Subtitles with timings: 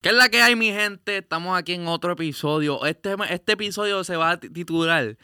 [0.00, 1.18] ¿Qué es la que hay, mi gente?
[1.18, 2.86] Estamos aquí en otro episodio.
[2.86, 5.18] Este, este episodio se va a titular.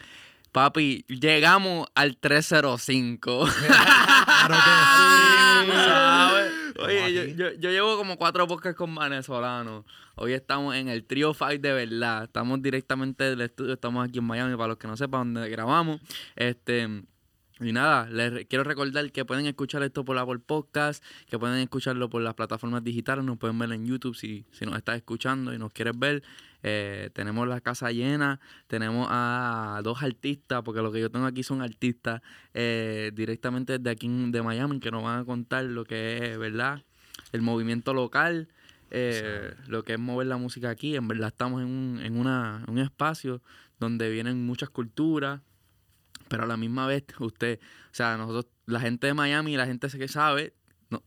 [0.51, 3.47] Papi, llegamos al 305.
[3.67, 4.71] claro que
[5.65, 6.83] sí.
[6.83, 9.83] Oye, yo, yo, llevo como cuatro podcasts con venezolanos.
[10.13, 12.25] Hoy estamos en el Trio 5 de verdad.
[12.25, 13.73] Estamos directamente del estudio.
[13.73, 15.99] Estamos aquí en Miami, para los que no sepan dónde grabamos.
[16.35, 16.87] Este.
[17.59, 22.07] Y nada, les quiero recordar que pueden escuchar esto por Apple Podcast, que pueden escucharlo
[22.09, 25.57] por las plataformas digitales, nos pueden ver en YouTube si, si nos estás escuchando y
[25.57, 26.23] nos quieres ver.
[26.61, 31.41] Eh, tenemos la casa llena, tenemos a dos artistas, porque lo que yo tengo aquí
[31.41, 32.21] son artistas
[32.53, 36.83] eh, directamente desde aquí de Miami, que nos van a contar lo que es, ¿verdad?
[37.31, 38.49] El movimiento local,
[38.91, 40.95] eh, lo que es mover la música aquí.
[40.95, 43.41] En verdad estamos en un, en una, un espacio
[43.79, 45.41] donde vienen muchas culturas
[46.27, 47.59] pero a la misma vez, usted,
[47.91, 50.53] o sea, nosotros, la gente de Miami, la gente que sabe,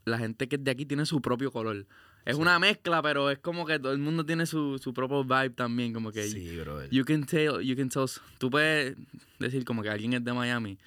[0.04, 1.86] la gente que es de aquí tiene su propio color.
[2.24, 5.50] Es una mezcla, pero es como que todo el mundo tiene su, su propio vibe
[5.50, 6.86] también, como que sí, bro.
[6.90, 8.06] You can tell, you can tell,
[8.38, 8.96] tú puedes
[9.38, 10.78] decir como que alguien es de Miami,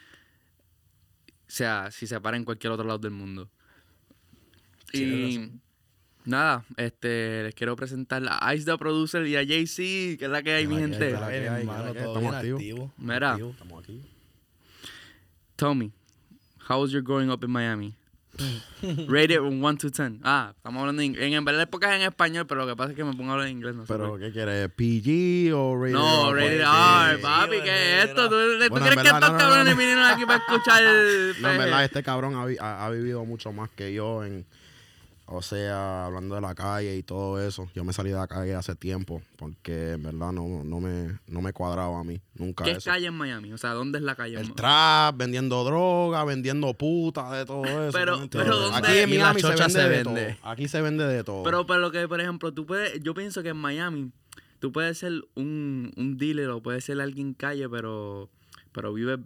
[1.48, 3.50] o sea, si se para en cualquier otro lado del mundo.
[4.94, 5.52] y
[6.26, 10.44] nada, este, les quiero presentar a Ice the Producer y a JC, que es la
[10.44, 11.09] que hay, mi gente.
[11.09, 12.92] Estamos activos.
[12.98, 14.02] Mira, estamos aquí.
[15.64, 15.94] Tell me,
[16.67, 17.94] how was your growing up in Miami?
[19.08, 20.20] Rate it 1 to 10.
[20.22, 22.97] Ah, estamos hablando en, en, en verdad es en español, pero lo que pasa es
[22.97, 23.73] que me pongo a hablar en inglés.
[23.73, 24.70] No ¿Pero qué quieres?
[24.75, 26.58] ¿PG o rated no, R?
[26.58, 28.28] No, rated R, papi, ¿qué es esto?
[28.28, 28.36] ¿Tú,
[28.67, 31.36] ¿tú crees que estos cabrones vinieron aquí para escuchar el...
[31.39, 34.45] No, en verdad, este cabrón ha, ha, vivido mucho más que yo en
[35.26, 38.56] o sea, hablando de la calle y todo eso, yo me salí de la calle
[38.56, 42.22] hace tiempo porque en verdad no, no, me, no me cuadraba a mí.
[42.36, 43.54] Nunca ¿Qué es calle en Miami?
[43.54, 44.40] O sea, ¿dónde es la calle?
[44.40, 47.98] El trap, vendiendo droga, vendiendo puta, de todo eso.
[47.98, 48.78] pero, pero ¿dónde?
[48.78, 50.16] Aquí en Miami se vende, de todo.
[50.44, 51.44] Aquí se vende de todo.
[51.44, 54.12] Pero, pero lo que, por ejemplo, tú puedes, yo pienso que en Miami
[54.60, 58.30] tú puedes ser un, un dealer o puedes ser alguien calle, pero,
[58.72, 59.20] pero vives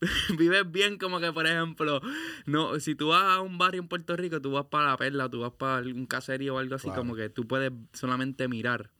[0.38, 2.00] vives bien como que, por ejemplo,
[2.46, 5.28] no si tú vas a un barrio en Puerto Rico, tú vas para la perla,
[5.28, 8.90] tú vas para un caserío o algo así, como que tú puedes solamente mirar.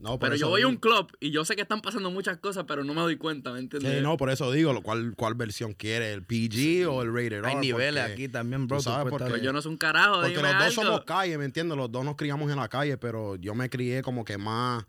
[0.00, 2.64] No, pero yo voy a un club y yo sé que están pasando muchas cosas,
[2.66, 3.94] pero no me doy cuenta, ¿me entiendes?
[3.94, 6.12] Sí, no, por eso digo, ¿cuál, cuál versión quiere?
[6.12, 7.48] ¿El PG o el Rated R?
[7.48, 8.80] Hay niveles aquí también, bro.
[8.80, 11.78] Sabes porque, yo no soy un carajo, Porque los dos somos calle, ¿me entiendes?
[11.78, 14.84] Los dos nos criamos en la calle, pero yo me crié como que más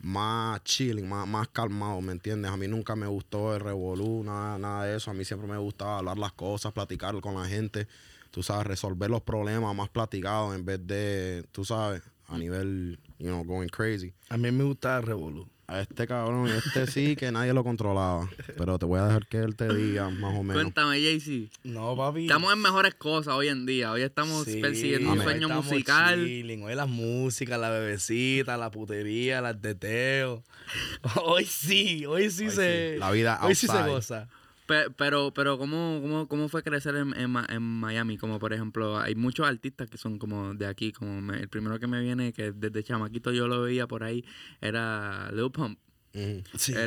[0.00, 2.50] más chilling, más, más calmado, ¿me entiendes?
[2.50, 5.10] A mí nunca me gustó el revolú, nada, nada de eso.
[5.10, 7.88] A mí siempre me gustaba hablar las cosas, platicar con la gente,
[8.30, 13.26] tú sabes, resolver los problemas más platicados en vez de, tú sabes, a nivel, you
[13.26, 14.12] know, going crazy.
[14.28, 15.48] A mí me gustaba el revolú.
[15.70, 18.26] A este cabrón, este sí que nadie lo controlaba.
[18.56, 20.54] Pero te voy a dejar que él te diga más o menos.
[20.62, 21.50] Cuéntame, Jaycee.
[21.62, 22.22] No, papi.
[22.22, 23.92] Estamos en mejores cosas hoy en día.
[23.92, 26.20] Hoy estamos persiguiendo un sueño musical.
[26.24, 30.42] Hoy la música, la bebecita, la putería, el teteo.
[31.22, 32.96] Hoy sí, hoy sí se.
[32.98, 34.28] La vida Hoy sí se goza.
[34.68, 38.18] Pero, pero ¿cómo, cómo, cómo fue crecer en, en, Miami?
[38.18, 41.86] Como por ejemplo, hay muchos artistas que son como de aquí, como el primero que
[41.86, 44.26] me viene, que desde chamaquito yo lo veía por ahí,
[44.60, 45.78] era Lil Pump.
[46.12, 46.44] Él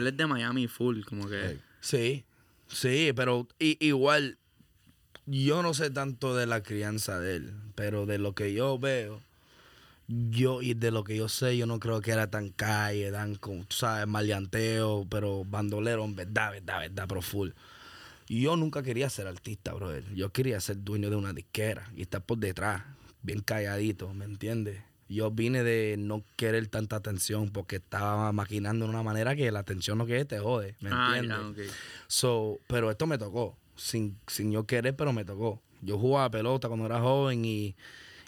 [0.07, 1.57] es de Miami full, como que...
[1.79, 2.23] Sí,
[2.67, 4.37] sí, pero igual,
[5.25, 9.23] yo no sé tanto de la crianza de él, pero de lo que yo veo,
[10.29, 13.35] yo y de lo que yo sé, yo no creo que era tan calle, tan,
[13.35, 17.51] tú sabes, maleanteo, pero bandolero, en verdad, verdad, verdad, pero full
[18.39, 20.03] yo nunca quería ser artista, brother.
[20.15, 22.83] Yo quería ser dueño de una disquera y estar por detrás,
[23.21, 24.81] bien calladito, ¿me entiendes?
[25.09, 29.59] Yo vine de no querer tanta atención porque estaba maquinando de una manera que la
[29.59, 31.71] atención no que te jode, ¿me ah, entiendes?
[32.07, 35.61] so, pero esto me tocó, sin, sin yo querer, pero me tocó.
[35.81, 37.75] Yo jugaba pelota cuando era joven y,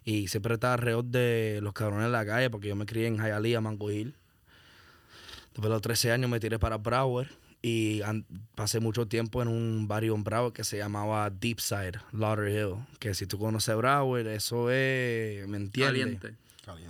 [0.06, 3.18] y siempre estaba alrededor de los cabrones de la calle porque yo me crié en
[3.18, 4.16] Hialeah, Mango Hill.
[5.53, 7.28] Después de los 13 años me tiré para Broward
[7.62, 8.02] y
[8.56, 12.75] pasé mucho tiempo en un barrio en Broward que se llamaba Deepside, Lauderhill.
[13.00, 16.19] Que si tú conoces Broward, eso es, ¿me entiendes?
[16.19, 16.36] Caliente.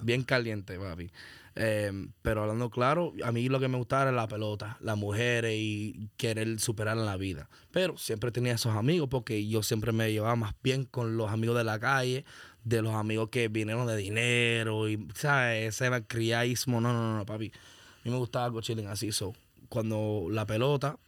[0.01, 1.11] Bien caliente, papi.
[1.55, 5.53] Em, pero hablando claro, a mí lo que me gustaba era la pelota, las mujeres
[5.55, 7.47] y querer superar en la vida.
[7.71, 11.57] Pero siempre tenía esos amigos porque yo siempre me llevaba más bien con los amigos
[11.57, 12.25] de la calle,
[12.63, 15.81] de los amigos que vinieron de dinero y, ¿sabes?
[15.81, 16.81] Ese criadismo.
[16.81, 17.47] No, no, no, papi.
[17.47, 19.33] A mí me gustaba algo chilling así, so
[19.73, 20.99] cuando la pelota,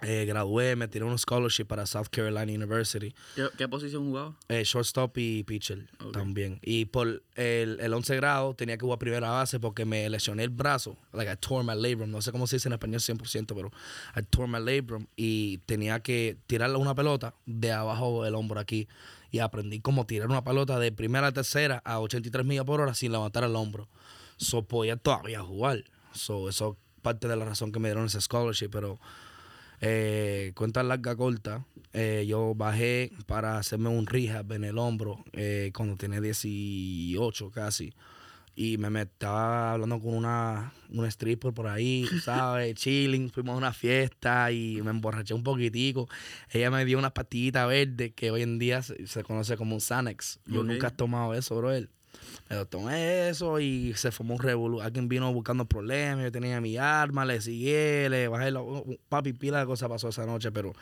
[0.00, 3.14] eh, gradué, me tiré un scholarship para South Carolina University.
[3.56, 4.34] ¿Qué, posición jugaba?
[4.48, 6.58] Eh, shortstop y pitcher también.
[6.62, 10.50] Y por el, el 11 grado tenía que jugar primera base porque me lesioné el
[10.50, 10.96] brazo.
[11.12, 12.10] Like I tore my labrum.
[12.10, 13.70] No sé cómo se dice en español 100%, pero
[14.16, 15.06] I tore my labrum.
[15.14, 18.88] Y tenía que tirarle una pelota de abajo del hombro aquí
[19.32, 22.94] y aprendí cómo tirar una pelota de primera a tercera a 83 millas por hora
[22.94, 23.88] sin levantar el hombro.
[24.36, 25.84] So, podía todavía jugar.
[26.12, 29.00] So, eso es parte de la razón que me dieron ese scholarship, pero
[29.80, 31.64] eh, cuenta larga corta,
[31.94, 37.94] eh, yo bajé para hacerme un rehab en el hombro eh, cuando tenía 18 casi.
[38.54, 42.74] Y me, me estaba hablando con una, una stripper por ahí, ¿sabes?
[42.74, 46.08] Chilling, fuimos a una fiesta y me emborraché un poquitico.
[46.50, 49.80] Ella me dio unas pastillitas verdes que hoy en día se, se conoce como un
[49.80, 50.40] Xanax.
[50.46, 51.70] Yo nunca he tomado eso, bro.
[52.48, 54.80] Pero tomé eso y se formó un revolú.
[54.82, 57.72] Alguien vino buscando problemas, yo tenía mi arma, le seguí,
[58.08, 58.60] le bajé la...
[59.08, 60.74] Papi, pila de cosas pasó esa noche, pero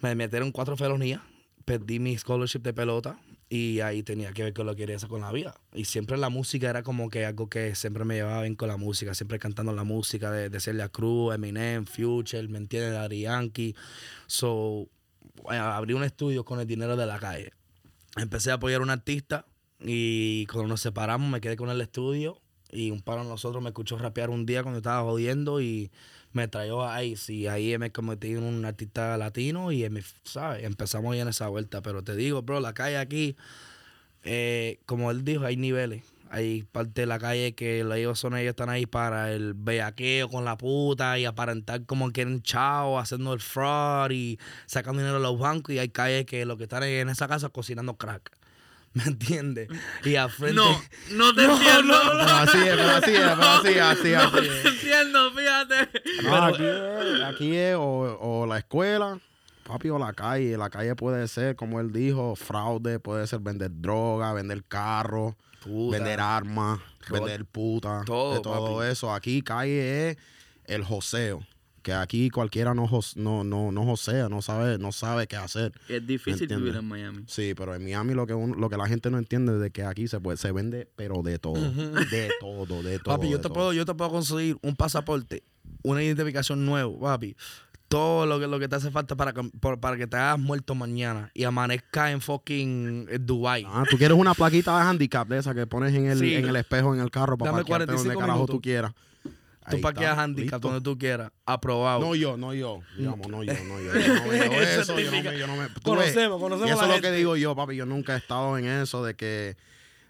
[0.00, 1.20] me metieron cuatro felonías,
[1.64, 3.18] perdí mi scholarship de pelota
[3.54, 5.54] y ahí tenía que ver con lo que quería hacer con la vida.
[5.72, 8.76] Y siempre la música era como que algo que siempre me llevaba bien con la
[8.76, 12.94] música, siempre cantando la música de, de Celia Cruz, Eminem, Future, ¿me entiendes?
[12.94, 13.76] Daddy Yankee.
[14.26, 14.88] So,
[15.52, 17.52] eh, abrí un estudio con el dinero de la calle.
[18.16, 19.46] Empecé a apoyar a un artista
[19.78, 22.40] y cuando nos separamos me quedé con el estudio
[22.72, 25.92] y un par de nosotros me escuchó rapear un día cuando estaba jodiendo y
[26.34, 30.64] me trajo a Ice y ahí me convertí en un artista latino y me- ¿sabes?
[30.64, 31.80] empezamos ahí en esa vuelta.
[31.82, 33.36] Pero te digo, bro, la calle aquí,
[34.24, 36.02] eh, como él dijo, hay niveles.
[36.30, 40.44] Hay parte de la calle que ellos son ellos están ahí para el bellaqueo con
[40.44, 45.38] la puta y aparentar como quieren chao, haciendo el fraud y sacando dinero de los
[45.38, 45.74] bancos.
[45.74, 48.32] Y hay calles que lo que están en esa casa cocinando crack.
[48.94, 49.68] ¿Me entiendes?
[50.04, 50.54] Y al frente.
[50.54, 50.80] No,
[51.12, 51.94] no te entiendo.
[52.00, 54.48] Pero así es, pero así es, pero así, así, No así.
[54.62, 56.02] te entiendo, fíjate.
[56.22, 59.18] No, aquí es, aquí es o, o la escuela,
[59.66, 60.56] papi, o la calle.
[60.56, 65.96] La calle puede ser, como él dijo, fraude, puede ser vender droga, vender carro, Puta.
[65.98, 66.78] vender armas,
[67.10, 68.90] vender puta, Todo, de todo papi.
[68.92, 69.12] eso.
[69.12, 70.18] Aquí calle es
[70.66, 71.44] el joseo.
[71.84, 75.70] Que aquí cualquiera no, no, no, no josea, no sabe, no sabe qué hacer.
[75.86, 77.24] Es difícil vivir en Miami.
[77.26, 79.70] Sí, pero en Miami lo que uno- lo que la gente no entiende es de
[79.70, 81.60] que aquí se puede, se vende, pero de todo.
[81.60, 83.14] De todo, de todo.
[83.16, 83.52] Papi, yo te, todo.
[83.52, 85.42] puedo, yo te puedo conseguir un pasaporte,
[85.82, 87.36] una identificación nueva, papi.
[87.86, 90.38] Todo lo que, lo que te hace falta para, que- por- para que te hagas
[90.38, 93.64] muerto mañana y amanezca en fucking eh, Dubai.
[93.68, 96.34] Ah, tú quieres una plaquita de handicap de esa que pones en el, Sí.
[96.34, 98.56] en el espejo en el carro para Dame parquearte donde 45 carajo minutos.
[98.56, 98.92] tú quieras.
[99.70, 101.30] Tú está, handicap donde tú quieras.
[101.46, 102.00] Aprobado.
[102.00, 102.80] No yo, no yo.
[102.98, 103.92] Digamos, no yo, no yo.
[104.00, 105.38] Yo no veo eso, yo no me...
[105.38, 107.76] Yo no me Conocemos, conocemos y eso la es lo que digo yo, papi.
[107.76, 109.56] Yo nunca he estado en eso de que...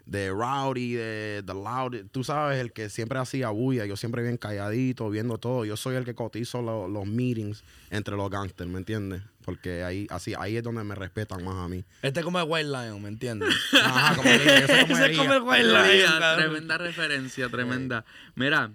[0.05, 1.95] De rowdy, de, de loud.
[2.11, 3.87] Tú sabes, el que siempre hacía bulla.
[3.87, 5.65] Yo siempre bien calladito, viendo todo.
[5.65, 9.23] Yo soy el que cotizo lo- los meetings entre los gangsters, ¿me entiendes?
[9.43, 11.83] Porque ahí, así, ahí es donde me respetan más a mí.
[12.03, 13.49] Este es como el White Lion, ¿me entiendes?
[13.83, 15.17] Ajá, como cómo Ese es diría.
[15.17, 16.37] como el White Lion, cabrón.
[16.51, 18.05] tremenda referencia, tremenda.
[18.35, 18.69] Mira,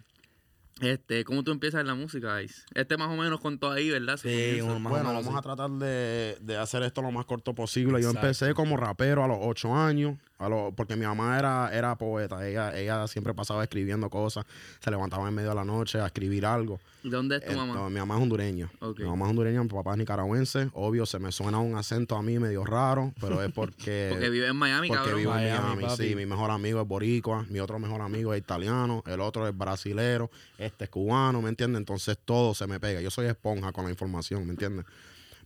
[0.81, 2.63] este, ¿cómo tú empiezas en la música, Ice?
[2.75, 4.17] Este más o menos contó ahí, ¿verdad?
[4.17, 5.37] Sí, o Bueno, menos vamos así.
[5.37, 8.01] a tratar de, de hacer esto lo más corto posible.
[8.03, 12.47] Yo empecé como rapero a los ocho años, a porque mi mamá era, era poeta.
[12.49, 14.47] Ella, ella siempre pasaba escribiendo cosas,
[14.81, 16.81] se levantaba en medio de la noche a escribir algo.
[17.03, 17.89] ¿Y ¿Dónde es tu Entonces, mamá?
[17.91, 18.71] mi mamá es hondureña.
[18.99, 20.71] Mi mamá es hondureña, mi papá es nicaragüense.
[20.73, 24.09] Obvio, se me suena un acento a mí medio raro, pero es porque...
[24.11, 25.19] Porque vive en Miami, Porque cabrón.
[25.21, 26.09] vivo en Miami, Miami, papi.
[26.09, 26.15] sí.
[26.17, 30.31] Mi mejor amigo es boricua, mi otro mejor amigo es italiano, el otro es brasilero,
[30.59, 31.79] este es cubano, ¿me entiendes?
[31.81, 33.01] Entonces todo se me pega.
[33.01, 34.85] Yo soy esponja con la información, ¿me entiendes?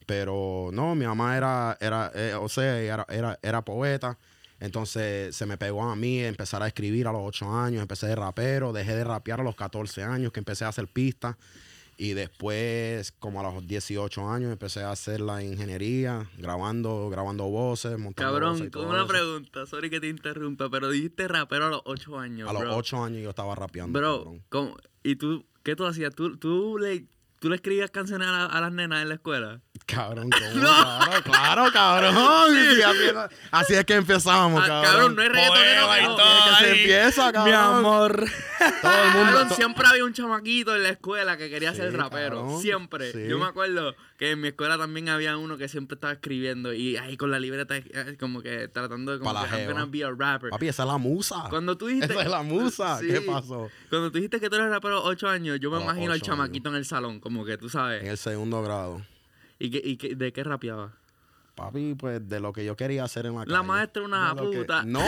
[0.06, 4.18] Pero no, mi mamá era, era eh, o sea, era, era, era poeta.
[4.60, 8.16] Entonces se me pegó a mí empezar a escribir a los 8 años, empecé de
[8.16, 11.36] rapero, dejé de rapear a los 14 años, que empecé a hacer pistas.
[11.96, 17.96] Y después, como a los 18 años, empecé a hacer la ingeniería, grabando, grabando voces,
[17.98, 19.06] montando voces Cabrón, con una eso.
[19.06, 22.76] pregunta, sorry que te interrumpa, pero dijiste rapero a los 8 años, A los bro.
[22.76, 23.96] 8 años yo estaba rapeando.
[23.96, 24.74] Bro.
[25.04, 26.12] ¿y tú qué tú hacías?
[26.14, 27.06] ¿Tú, tú, le,
[27.44, 29.60] tú le escribías canciones a, la- a las nenas en la escuela?
[29.84, 30.60] Cabrón, ¿cómo?
[30.62, 32.14] Claro, claro, cabrón.
[32.54, 32.80] Sí,
[33.50, 34.84] así, es, que empezamos, Ah, cabrón.
[34.92, 36.26] cabrón, no es reggaetonero, todo.
[36.58, 37.44] Que se empieza, cabrón.
[37.44, 38.24] Mi amor.
[38.80, 39.24] Todo el mundo.
[39.32, 42.40] Cabrón, to- siempre había un chamaquito en la escuela que quería Sí, ser rapero.
[42.40, 42.62] cabrón.
[42.62, 43.12] Siempre.
[43.12, 43.28] Sí.
[43.28, 46.96] Yo me acuerdo que en mi escuela también había uno que siempre estaba escribiendo y
[46.96, 49.72] ahí con la libreta eh, como que tratando de como que I'm jeva.
[49.72, 50.48] gonna be a rapper.
[50.50, 51.44] Papi, esa es la musa.
[51.50, 52.12] Cuando tú dijiste...
[52.14, 52.98] Esa es la musa.
[53.06, 53.68] ¿Qué pasó?
[53.90, 55.84] Cuando tú dijiste que tú eres rapero a los 8 años, yo me A los
[55.88, 58.04] imagino al chamaquito en el salón, como que tú En sabes.
[58.04, 59.00] el segundo grado.
[59.58, 60.92] ¿Y, qué, y qué- de qué rapeaba?
[61.54, 63.62] Papi, pues de lo que yo quería hacer en la La calle.
[63.68, 64.82] maestra una que- puta.
[64.82, 65.06] No, no,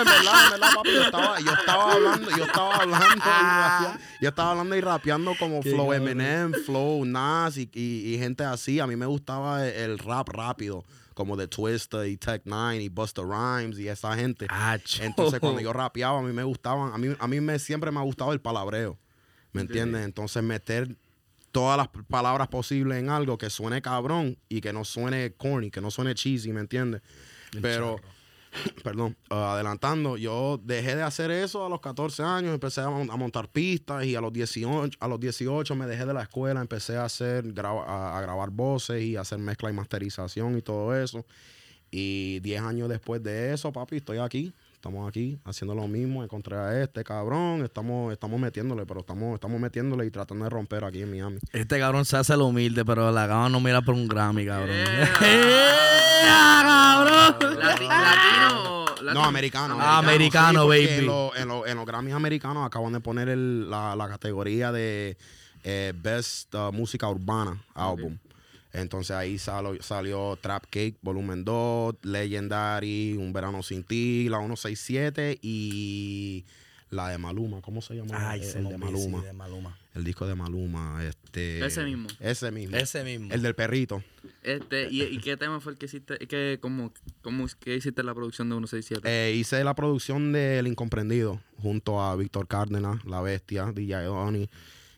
[0.00, 3.98] en verdad, en verdad, papi, yo estaba, yo estaba hablando, yo estaba hablando y rapea-
[4.20, 5.92] yo estaba hablando y rapeando como Qué Flow.
[5.92, 8.80] Eminem, Flow Nas y, y- y gente así.
[8.80, 12.88] A mí me gustaba el, el rap rápido, como de Twista y Tech Nine y
[12.88, 14.48] Busta Rhymes y esa gente.
[14.50, 15.04] Acho.
[15.04, 18.00] Entonces cuando yo rapeaba, a mí me gustaban, a mí, a mí me, siempre me
[18.00, 18.98] ha gustado el palabreo.
[19.52, 20.04] ¿Me entiendes?
[20.04, 20.96] Entonces meter
[21.56, 25.80] todas las palabras posibles en algo que suene cabrón y que no suene corny, que
[25.80, 27.00] no suene cheesy, ¿me entiendes?
[27.62, 27.96] Pero,
[28.84, 33.10] perdón, uh, adelantando, yo dejé de hacer eso a los 14 años, empecé a, mon-
[33.10, 36.60] a montar pistas y a los 18, a los 18 me dejé de la escuela,
[36.60, 41.24] empecé a hacer a grabar voces y a hacer mezcla y masterización y todo eso.
[41.90, 44.52] Y 10 años después de eso, papi, estoy aquí.
[44.86, 46.22] Estamos aquí haciendo lo mismo.
[46.22, 47.64] Encontré a este cabrón.
[47.64, 51.38] Estamos, estamos metiéndole, pero estamos, estamos metiéndole y tratando de romper aquí en Miami.
[51.52, 54.70] Este cabrón se hace lo humilde, pero la gama no mira por un Grammy, cabrón.
[54.70, 56.62] ¡Ea!
[56.62, 57.58] cabrón!
[57.58, 58.84] Latino.
[59.12, 59.76] No, americano.
[59.80, 60.98] Ah, americano, porque baby.
[61.00, 64.70] En, lo- en lo- en los Grammys americanos acaban de poner el- la, la categoría
[64.70, 65.16] de
[65.64, 68.18] eh, Best uh, Música Urbana Album.
[68.76, 75.38] Entonces ahí salo- salió Trap Cake Volumen 2, Legendary, Un Verano Sin Ti, la 167
[75.42, 76.44] y
[76.90, 77.60] la de Maluma.
[77.62, 78.30] ¿Cómo se llama?
[78.30, 79.22] Ay, el, se el de Maluma.
[79.22, 79.76] de Maluma.
[79.94, 81.02] El disco de Maluma.
[81.04, 82.08] Este, Ese mismo.
[82.20, 82.76] Ese mismo.
[82.76, 83.32] Ese mismo.
[83.32, 84.02] El del perrito.
[84.42, 86.18] Este, ¿y, y qué tema fue el que hiciste?
[86.28, 86.92] ¿Qué, cómo,
[87.22, 89.08] cómo, ¿Qué hiciste la producción de 167?
[89.08, 94.48] Eh, hice la producción de El Incomprendido junto a Víctor Cárdenas, La Bestia, DJ Oni,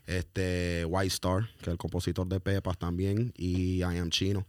[0.09, 4.47] este, White Star, que es el compositor de Pepas también, y I Am Chino.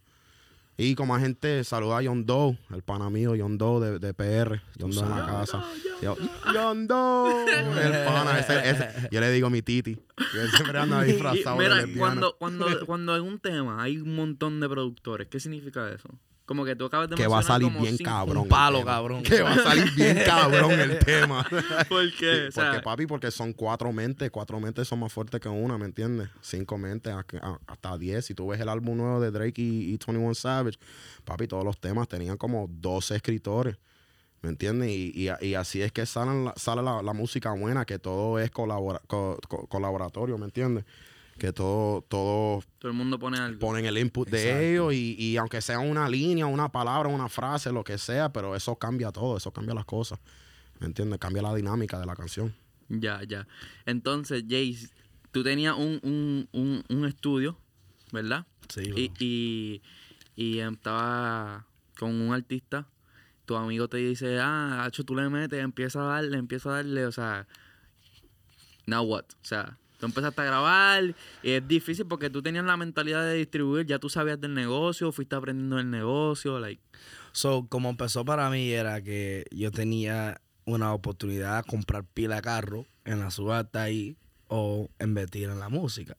[0.77, 4.61] Y como agente, saluda a John Doe, el pana mío, John Doe de, de PR,
[4.79, 5.61] John Doe en la casa.
[6.01, 6.15] Yo,
[6.53, 7.43] John Doe,
[7.83, 9.97] el pana, ese, ese- yo le digo mi titi,
[10.33, 14.69] él siempre anda disfrazado mira, cuando, cuando, cuando en un tema hay un montón de
[14.69, 16.07] productores, ¿qué significa eso?
[16.49, 18.47] Como que tú acabas de Que va a salir bien cabrón.
[18.47, 19.21] Palo, cabrón.
[19.21, 21.45] Que va a salir bien cabrón el tema.
[21.87, 22.47] ¿Por qué?
[22.47, 25.77] O sea, porque papi, porque son cuatro mentes, cuatro mentes son más fuertes que una,
[25.77, 26.27] ¿me entiendes?
[26.41, 27.13] Cinco mentes,
[27.67, 28.25] hasta diez.
[28.25, 30.79] Si tú ves el álbum nuevo de Drake y, y 21 Savage,
[31.23, 33.77] papi, todos los temas tenían como 12 escritores,
[34.41, 34.89] ¿me entiendes?
[34.89, 38.49] Y, y- y así es que salen sale la, la música buena, que todo es
[38.49, 40.83] colabora- co- co- colaboratorio, ¿me entiendes?
[41.39, 43.59] Que todo, todo todo el mundo pone algo.
[43.59, 47.71] ponen el input de ellos y, y aunque sea una línea, una palabra, una frase,
[47.71, 50.19] lo que sea, pero eso cambia todo, eso cambia las cosas,
[50.79, 51.17] ¿me entiendes?
[51.19, 52.53] Cambia la dinámica de la canción.
[52.89, 53.47] Ya, ya.
[53.85, 54.89] Entonces, Jace,
[55.31, 57.57] tú tenías un, un, un, un estudio,
[58.11, 58.45] ¿verdad?
[58.67, 59.15] Sí, y, bro.
[59.19, 59.81] y,
[60.35, 61.65] y estaba
[61.97, 62.87] con un artista.
[63.45, 67.05] Tu amigo te dice, ah, Hacho, tú le metes, empieza a darle, empieza a darle,
[67.05, 67.47] o sea,
[68.85, 69.25] now what?
[69.41, 73.35] O sea, tú empezaste a grabar y es difícil porque tú tenías la mentalidad de
[73.35, 76.81] distribuir, ya tú sabías del negocio, fuiste aprendiendo del negocio, like,
[77.31, 82.41] So, como empezó para mí era que yo tenía una oportunidad de comprar pila de
[82.41, 86.17] carro en la subasta ahí o invertir en la música.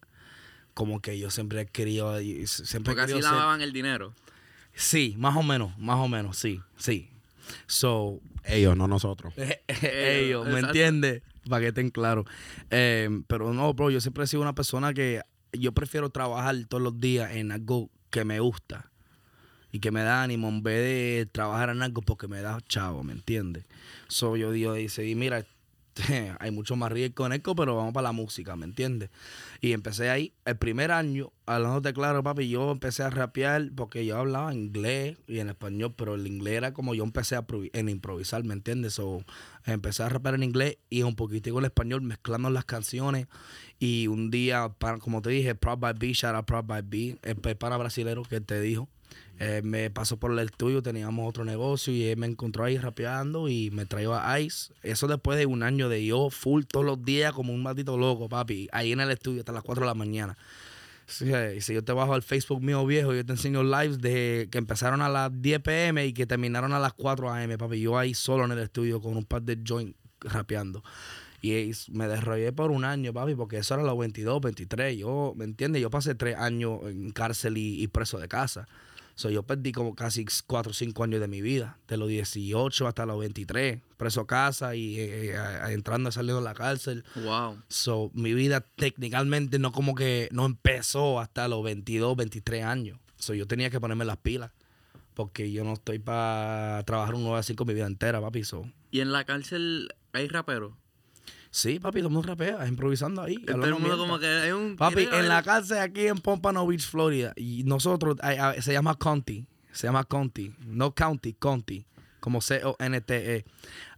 [0.75, 4.15] Como que yo siempre he querido, y siempre porque así lavaban el dinero.
[4.73, 7.11] Sí, más o menos, más o menos, sí, sí.
[7.67, 9.35] So, Ellos, no nosotros.
[9.83, 11.23] ellos, ¿me entiendes?
[11.49, 12.27] Para que estén claros.
[12.71, 16.83] Eh, pero no, bro, yo siempre he sido una persona que yo prefiero trabajar todos
[16.83, 18.91] los días en algo que me gusta
[19.73, 23.03] y que me da ánimo en vez de trabajar en algo porque me da chavo,
[23.03, 23.65] ¿me entiendes?
[24.09, 25.45] So, yo digo, decidí, mira,
[26.39, 29.11] hay mucho más riesgo en esto, pero vamos para la música, ¿me entiendes?
[29.61, 34.17] Y empecé ahí, el primer año, hablándote claro, papi, yo empecé a rapear porque yo
[34.19, 38.55] hablaba inglés y en español, pero el inglés era como yo empecé a improvisar, ¿me
[38.55, 38.95] entiendes?
[38.95, 39.25] So,
[39.65, 43.27] empecé a rapear en inglés y un poquitico en español, mezclando las canciones.
[43.79, 47.19] Y un día, para- como te dije, Proud by B, shout out Proud by B,
[47.23, 48.89] el para brasilero que te dijo.
[49.43, 53.49] Eh, me pasó por el estudio, teníamos otro negocio y él me encontró ahí rapeando
[53.49, 54.75] y me trajo a Ice.
[54.83, 58.29] Eso después de un año de yo full todos los días como un matito loco,
[58.29, 58.69] papi.
[58.71, 60.37] Ahí en el estudio hasta las 4 de la mañana.
[61.07, 64.49] Sí, y si yo te bajo al Facebook mío viejo, yo te enseño lives de
[64.53, 67.81] que empezaron a las 10 pm y que terminaron a las 4 am, papi.
[67.81, 70.85] Yo ahí solo en el estudio con un par de joints rapeando.
[71.41, 74.99] Y me desarrollé por un año, papi, porque eso era los 22, 23.
[74.99, 75.81] Yo, ¿me entiendes?
[75.81, 78.69] Yo pasé tres años en cárcel y preso de casa.
[79.21, 82.87] So, yo perdí como casi 4 o 5 años de mi vida, de los 18
[82.87, 86.55] hasta los 23, preso a casa y eh, a- a- entrando y saliendo de la
[86.55, 87.05] cárcel.
[87.17, 87.59] Wow.
[87.69, 92.99] So, mi vida técnicamente no como que no empezó hasta los 22, 23 años.
[93.19, 94.53] So, yo tenía que ponerme las pilas.
[95.13, 98.43] Porque yo no estoy para trabajar un 9 a 5 mi vida entera, papi.
[98.45, 100.73] So, Y en la cárcel hay raperos.
[101.51, 103.37] Sí, papi, todo el mundo rapea, improvisando ahí.
[103.37, 104.77] Todo el mundo como que hay un...
[104.77, 109.47] Papi, en la cárcel aquí en Pompano Beach, Florida, y nosotros, ay, se llama Conti,
[109.73, 111.85] se llama Conti, no County, Conti,
[112.21, 113.45] como C-O-N-T-E.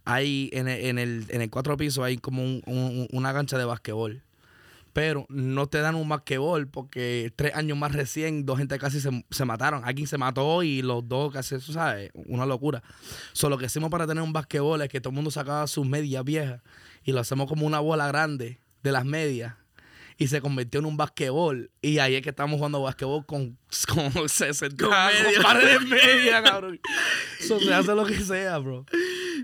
[0.05, 3.57] Ahí en el, en el, en el cuatro pisos hay como un- un- una cancha
[3.57, 4.21] de basquetbol.
[4.93, 9.25] Pero no te dan un basquetbol porque tres años más recién, dos gente casi se,
[9.31, 9.83] se mataron.
[9.85, 12.83] Alguien se mató y los dos casi, tú sabes, una locura.
[13.33, 15.87] Solo lo que hicimos para tener un basquetbol es que todo el mundo sacaba sus
[15.87, 16.61] medias viejas
[17.03, 19.55] y lo hacemos como una bola grande de las medias
[20.17, 21.71] y se convirtió en un basquetbol.
[21.81, 23.57] Y ahí es que estamos jugando basquetbol con,
[24.13, 24.91] con 60 Con
[25.43, 26.79] paredes media, cabrón.
[27.39, 28.85] Eso se hace lo que sea, bro.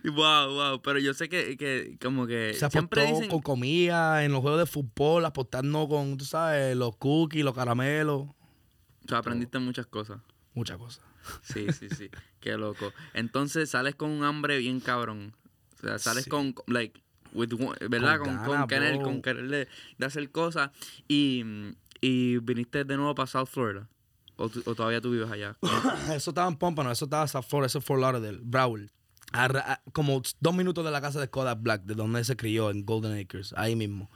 [0.03, 0.81] Wow, wow.
[0.81, 3.29] Pero yo sé que, que como que Se siempre apostó dicen.
[3.31, 8.21] con comida en los juegos de fútbol, apostando con, tú sabes, los cookies, los caramelos,
[8.23, 8.35] O
[9.07, 10.19] sea, aprendiste muchas cosas.
[10.53, 11.01] muchas cosas.
[11.43, 12.09] Sí, sí, sí.
[12.39, 12.93] Qué loco.
[13.13, 15.35] Entonces sales con un hambre bien cabrón.
[15.77, 16.29] O sea, sales Sí.
[16.29, 17.01] con, like,
[17.33, 17.49] with
[17.89, 18.19] ¿verdad?
[18.19, 19.67] Con Con, querer, con querer de,
[19.97, 20.71] de hacer cosas.
[21.07, 21.43] Y,
[22.01, 23.87] y viniste de nuevo para South Florida.
[24.37, 25.57] O, o todavía tú vives allá.
[26.13, 28.87] Eso estaba en Pompano, eso estaba en South Florida, eso es Fort Lauderdale, Broward.
[29.33, 32.69] Arra- a- como dos minutos de la casa de Kodak Black, de donde se crió,
[32.71, 34.09] en Golden Acres, ahí mismo.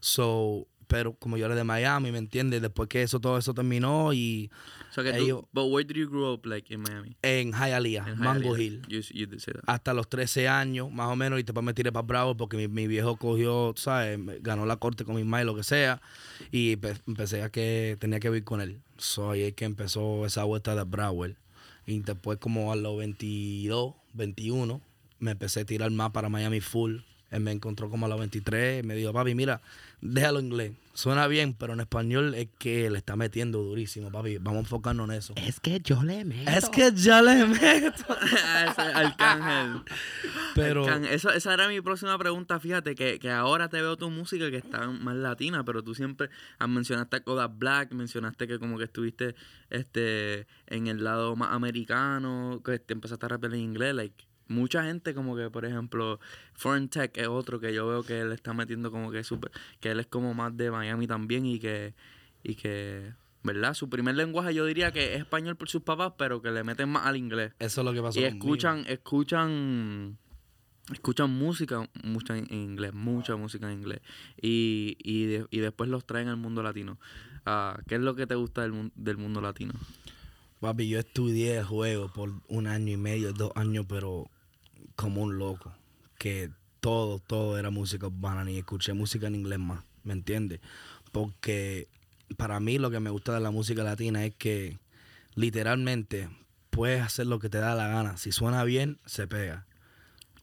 [0.00, 2.62] So, pero como yo era de Miami, ¿me entiendes?
[2.62, 4.50] Después que eso, todo eso terminó y
[4.90, 7.16] So Ellos- but where did you grow up, like, in Miami?
[7.22, 8.56] en Hialeah, Mango?
[8.56, 8.80] Hill.
[8.88, 9.62] You, you did say that.
[9.66, 12.66] Hasta los 13 años, más o menos, y después me tiré para Broward porque mi,
[12.68, 14.18] mi viejo cogió, ¿sabes?
[14.42, 16.00] Ganó la corte con mi madre, lo que sea.
[16.50, 18.80] Y pe- empecé a que tenía que vivir con él.
[18.96, 21.34] So, ahí es que empezó esa vuelta de Broward.
[21.86, 24.80] Y después, como a los 22, 21,
[25.18, 26.96] me empecé a tirar más para Miami full.
[27.30, 29.60] Él me encontró como a los 23 y me dijo, papi, mira,
[30.00, 30.72] déjalo en inglés.
[30.94, 34.38] Suena bien, pero en español es que le está metiendo durísimo, papi.
[34.38, 35.34] Vamos a enfocarnos en eso.
[35.36, 36.50] Es que yo le meto.
[36.50, 38.16] Es que ya le meto.
[38.94, 39.82] Arcángel.
[40.54, 40.84] Pero...
[40.84, 41.12] Arcángel.
[41.12, 42.58] Eso, esa era mi próxima pregunta.
[42.60, 46.30] Fíjate que, que ahora te veo tu música que está más latina, pero tú siempre
[46.58, 49.34] ah, mencionaste a Kodak Black, mencionaste que como que estuviste
[49.68, 53.94] este en el lado más americano, que te empezaste a rapear en inglés.
[53.94, 56.20] Like, mucha gente como que, por ejemplo,
[56.54, 59.50] Foreign Tech es otro que yo veo que él está metiendo como que súper,
[59.80, 61.94] que él es como más de Miami también y que,
[62.42, 63.12] y que,
[63.42, 63.74] ¿verdad?
[63.74, 66.88] Su primer lenguaje yo diría que es español por sus papás, pero que le meten
[66.88, 67.52] más al inglés.
[67.58, 68.44] Eso es lo que pasó Y conmigo.
[68.44, 70.18] escuchan, escuchan,
[70.92, 74.00] escuchan música, mucha en inglés, mucha música en inglés.
[74.40, 76.98] Y, y, de- y después los traen al mundo latino.
[77.44, 79.74] Ah, ¿Qué es lo que te gusta del, del mundo latino?
[80.60, 84.30] Papi, yo estudié juego por un año y medio, dos años, pero
[84.96, 85.72] como un loco.
[86.18, 86.50] Que
[86.80, 90.60] todo, todo era música urbana, ni escuché música en inglés más, ¿me entiendes?
[91.12, 91.88] Porque
[92.36, 94.78] para mí lo que me gusta de la música latina es que
[95.34, 96.28] literalmente
[96.70, 98.16] puedes hacer lo que te da la gana.
[98.16, 99.66] Si suena bien, se pega.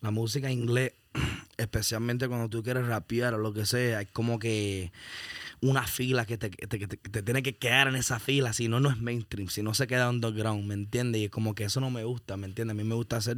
[0.01, 0.93] La música en inglés,
[1.57, 4.91] especialmente cuando tú quieres rapear o lo que sea, es como que
[5.61, 8.89] una fila que te, te, te tiene que quedar en esa fila, si no, no
[8.89, 11.21] es mainstream, si no se queda underground, ¿me entiendes?
[11.21, 12.73] Y es como que eso no me gusta, ¿me entiendes?
[12.73, 13.37] A mí me gusta hacer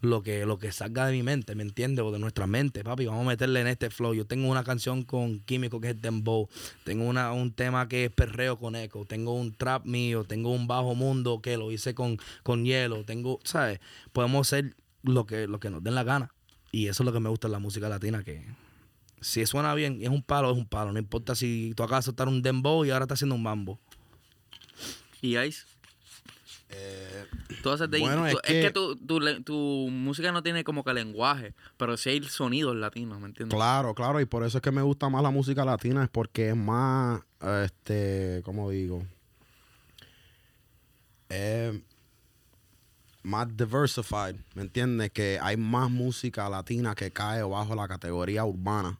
[0.00, 2.04] lo que, lo que salga de mi mente, ¿me entiendes?
[2.04, 4.14] O de nuestra mente, papi, vamos a meterle en este flow.
[4.14, 6.48] Yo tengo una canción con Químico que es Dembow,
[6.84, 10.66] tengo una, un tema que es Perreo con Echo, tengo un trap mío, tengo un
[10.66, 13.80] Bajo Mundo que lo hice con, con Hielo, tengo, ¿sabes?
[14.12, 16.32] Podemos hacer lo que, lo que nos den la gana.
[16.72, 18.44] Y eso es lo que me gusta en la música latina, que
[19.20, 20.92] si suena bien es un palo, es un palo.
[20.92, 23.78] No importa si tú acabas de un dembow y ahora estás haciendo un mambo.
[25.22, 25.64] ¿Y Ice?
[27.62, 30.62] Tú haces de bueno, tú- es es que, que- tu, tu, tu música no tiene
[30.64, 33.56] como que lenguaje, pero sí hay sonidos latinos, ¿me entiendes?
[33.56, 36.50] Claro, claro, y por eso es que me gusta más la música latina, es porque
[36.50, 37.22] es más,
[37.64, 39.04] este, ¿cómo digo?
[41.28, 41.74] Es
[43.22, 45.10] más diversified, ¿me entiendes?
[45.10, 48.98] Que hay más música latina que cae bajo la categoría urbana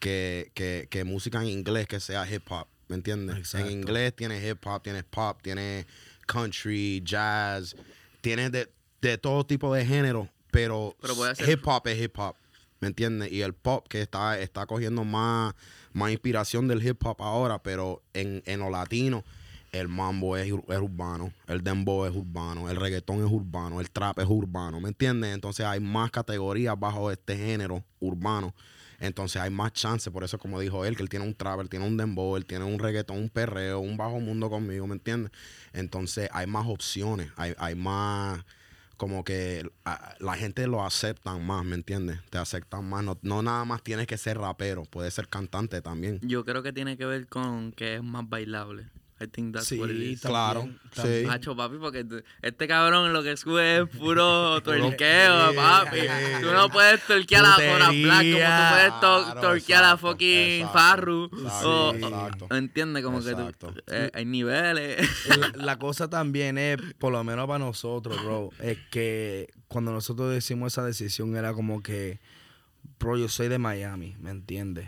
[0.00, 3.36] que, que, que música en inglés que sea hip hop, ¿me entiendes?
[3.36, 3.66] Exacto.
[3.68, 5.86] En inglés tienes hip hop, tienes pop, tienes
[6.24, 7.76] country, jazz,
[8.20, 10.96] tienes de, de todo tipo de género, pero,
[11.46, 12.36] hip hop es hip hop,
[12.80, 13.32] ¿me entiendes?
[13.32, 15.54] Y el pop que está, está cogiendo más,
[15.92, 19.24] más inspiración del hip hop ahora, pero en, en lo latino,
[19.72, 24.20] el mambo es, es urbano, el dembow es urbano, el reggaetón es urbano, el trap
[24.20, 25.34] es urbano, ¿me entiendes?
[25.34, 28.54] Entonces hay más categorías bajo este género urbano.
[29.04, 31.68] Entonces hay más chance, por eso como dijo él, que él tiene un trap, él
[31.68, 35.32] tiene un dembow, él tiene un reggaetón, un perreo, un bajo mundo conmigo, ¿me entiendes?
[35.72, 38.44] Entonces hay más opciones, hay, hay más,
[38.96, 39.68] como que
[40.18, 42.20] la gente lo aceptan más, ¿me entiendes?
[42.30, 46.20] Te aceptan más, no, no nada más tienes que ser rapero, puedes ser cantante también.
[46.22, 48.86] Yo creo que tiene que ver con que es más bailable.
[49.20, 50.20] I think that's Sí, what it is.
[50.22, 51.30] claro, también, sí.
[51.30, 52.04] Hacho, papi, porque
[52.42, 56.00] este cabrón lo que sube es puro torqueo, papi.
[56.40, 60.28] Tú no puedes torquear a Cora Black como tú puedes to- Claro, torquear a fucking
[60.62, 61.24] exacto, Farru.
[61.32, 62.46] exacto, o- exacto.
[62.50, 63.04] o- ¿Entiendes?
[63.04, 63.46] Como Exacto.
[63.72, 65.08] que tú, eh, hay niveles.
[65.38, 70.32] La, la cosa también es, por lo menos para nosotros, bro, es que cuando nosotros
[70.32, 72.18] decimos esa decisión era como que,
[72.98, 74.86] bro, yo soy de Miami, ¿me entiendes?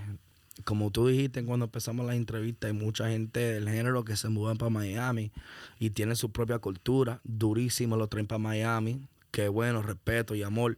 [0.66, 4.56] Como tú dijiste cuando empezamos la entrevista, hay mucha gente del género que se mudan
[4.58, 5.30] para Miami
[5.78, 9.00] y tienen su propia cultura, durísimo lo traen para Miami,
[9.30, 10.76] que bueno, respeto y amor,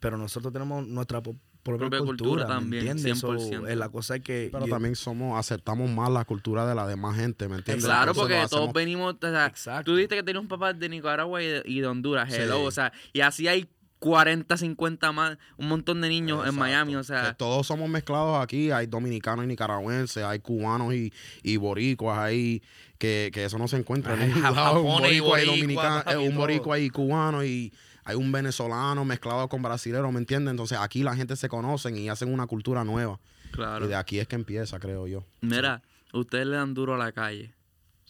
[0.00, 3.18] pero nosotros tenemos nuestra propia, Propia cultura, cultura ¿me también, entiendes?
[3.20, 3.68] So, 100%.
[3.68, 6.86] eh, la cosa es que Pero yo- también somos, aceptamos más la cultura de la
[6.88, 7.84] demás gente, ¿me entiendes?
[7.84, 9.14] Claro, Entonces porque todos venimos.
[9.14, 9.84] O sea, Exacto.
[9.92, 12.40] tú dijiste que tienes un papá de Nicaragua y de, y de Honduras, Sí.
[12.40, 13.68] hello, o sea, y así hay
[14.00, 16.54] 40, 50 más, un montón de niños en.
[16.56, 17.34] Miami, o Que sea.
[17.34, 22.62] todos somos mezclados aquí, hay dominicanos y nicaragüenses, hay cubanos y, y boricuas ahí,
[22.98, 24.82] que, que eso no se encuentra en ningún lado.
[24.82, 27.72] Un boricua y dominicano, eh, un boricua y cubano y
[28.04, 30.50] hay un venezolano mezclado con brasilero, ¿me entiendes?
[30.50, 33.20] Entonces aquí la gente se conocen y hacen una cultura nueva.
[33.52, 33.84] Claro.
[33.84, 35.24] Y de aquí es que empieza, creo yo.
[35.42, 35.82] Mira,
[36.12, 37.52] ustedes le dan duro a la calle.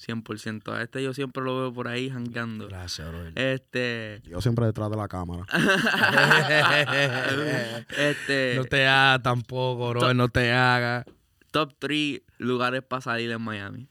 [0.06, 0.72] 100%.
[0.72, 2.68] A este yo siempre lo veo por ahí jangueando.
[2.68, 3.36] Gracias, brother.
[3.38, 4.22] Este.
[4.24, 5.44] Yo siempre detrás de la cámara.
[7.98, 8.54] este.
[8.56, 10.14] no te hagas tampoco, bro.
[10.14, 11.04] No te hagas.
[11.50, 13.88] Top 3 lugares para salir en Miami.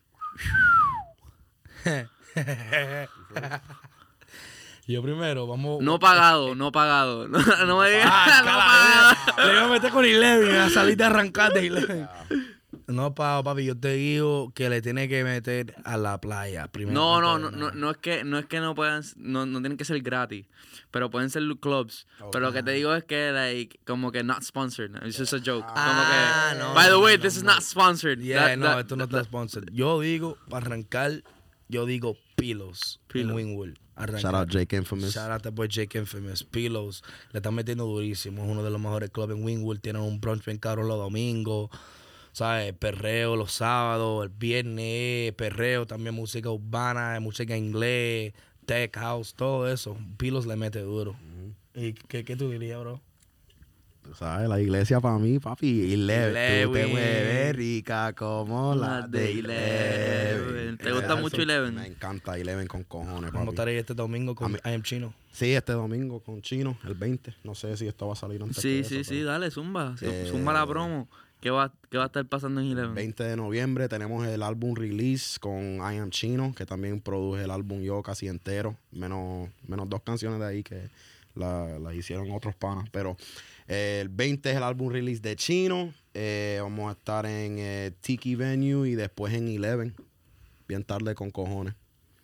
[4.88, 5.84] Yo primero, vamos.
[5.84, 7.28] No pagado, no pagado.
[7.28, 8.10] No, no me digas.
[8.12, 9.16] Ah, no pagado.
[9.36, 12.10] cala, Le iba a meter con Eleven a salir de arrancar de Eleven.
[12.90, 16.94] No, pa- papi, yo te digo que le tiene que meter a la playa primero.
[17.00, 19.78] No, no, no, no, no es que no es que no puedan, no, no tienen
[19.78, 20.48] que ser gratis,
[20.92, 22.08] pero pueden ser clubs.
[22.32, 24.92] Pero lo que te digo es que like como que not sponsored.
[25.06, 25.66] It's just a joke.
[25.70, 27.54] Ah, como que no, By the way, no, this is no.
[27.54, 28.20] not sponsored.
[28.20, 29.70] Yeah, That- no, that- esto no está sponsored.
[29.72, 31.24] Yo digo, para arrancar,
[31.68, 33.30] yo digo Pillows Pillow.
[33.30, 33.74] en Wingwood.
[33.96, 34.22] Arrancar.
[34.22, 35.14] Shout out Jake Infamous.
[35.14, 36.44] Shout out boy Jake Infamous.
[36.44, 37.04] Pillows.
[37.34, 38.44] Le están metiendo durísimo.
[38.46, 39.80] Es uno de los mejores clubes en Wingwood.
[39.80, 41.70] Tienen un brunch bien caro los domingos.
[42.32, 42.74] ¿Sabes?
[42.74, 44.24] Perreo los sábados.
[44.24, 45.86] El viernes, perreo.
[45.86, 48.34] También música urbana, música inglés,
[48.66, 49.98] tech house, todo eso.
[50.18, 51.16] Pillows le mete duro.
[51.74, 53.02] ¿Y qué, qué tú dirías, bro?
[54.02, 55.94] Tú sabes, la iglesia para mí, papi.
[55.94, 56.68] Eleven.
[56.68, 60.78] Tú te mueves rica como la de Eleven.
[60.78, 61.76] ¿Te gusta Eso mucho Eleven?
[61.76, 63.50] Me encanta Eleven con cojones, papi.
[63.50, 65.14] estar ahí este domingo con I Am Chino.
[65.32, 67.36] Sí, este domingo con Chino, el 20.
[67.44, 69.52] No sé si esto va a salir antes Sí, que sí, eso, sí, pero dale,
[69.52, 69.96] zumba.
[70.02, 71.08] Eh, Zumba la promo.
[71.42, 72.96] ¿Qué va, qué va a estar pasando en El Eleven?
[72.96, 77.52] 20 de noviembre tenemos el álbum release con I Am Chino, que también produje el
[77.52, 80.90] álbum yo casi entero, menos, menos dos canciones de ahí que
[81.36, 82.90] la, la hicieron otros panas.
[82.92, 83.16] Pero
[83.70, 85.94] eh, el 20 es el álbum release de Chino.
[86.14, 89.96] eh, vamos a estar en eh, Tiki Venue y después en Eleven,
[90.68, 91.74] bien tarde con cojones.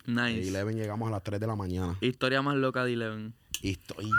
[0.07, 0.49] En Nice.
[0.49, 1.97] Eleven llegamos a las 3 de la mañana.
[2.01, 3.33] Historia más loca de Eleven.
[3.61, 4.11] Historia.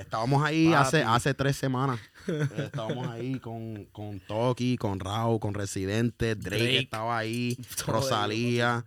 [0.00, 0.74] Estábamos ahí Papi.
[0.74, 2.00] hace, hace tres semanas.
[2.56, 6.78] Estábamos ahí con, con Toki, con Rao, con Residente, Drake, Drake.
[6.78, 8.84] estaba ahí, Todo Rosalía.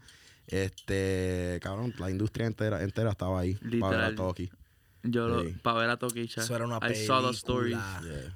[0.47, 4.15] Este, cabrón, la industria entera, entera estaba ahí para ver a.
[4.15, 4.51] Toki.
[5.05, 5.53] Yo lo, Sí.
[5.61, 6.41] para ver a Toquicha.
[6.41, 7.77] Eso era una I saw the.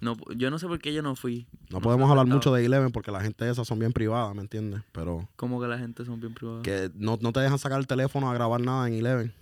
[0.01, 1.47] No, yo no sé por qué yo no fui.
[1.69, 4.41] No podemos hablar mucho de Eleven porque la gente de esas son bien privadas, ¿me
[4.41, 4.81] entiendes?
[4.91, 6.63] Pero Como que la gente son bien privadas.
[6.63, 9.33] que no, no te dejan sacar el teléfono a grabar nada en Eleven.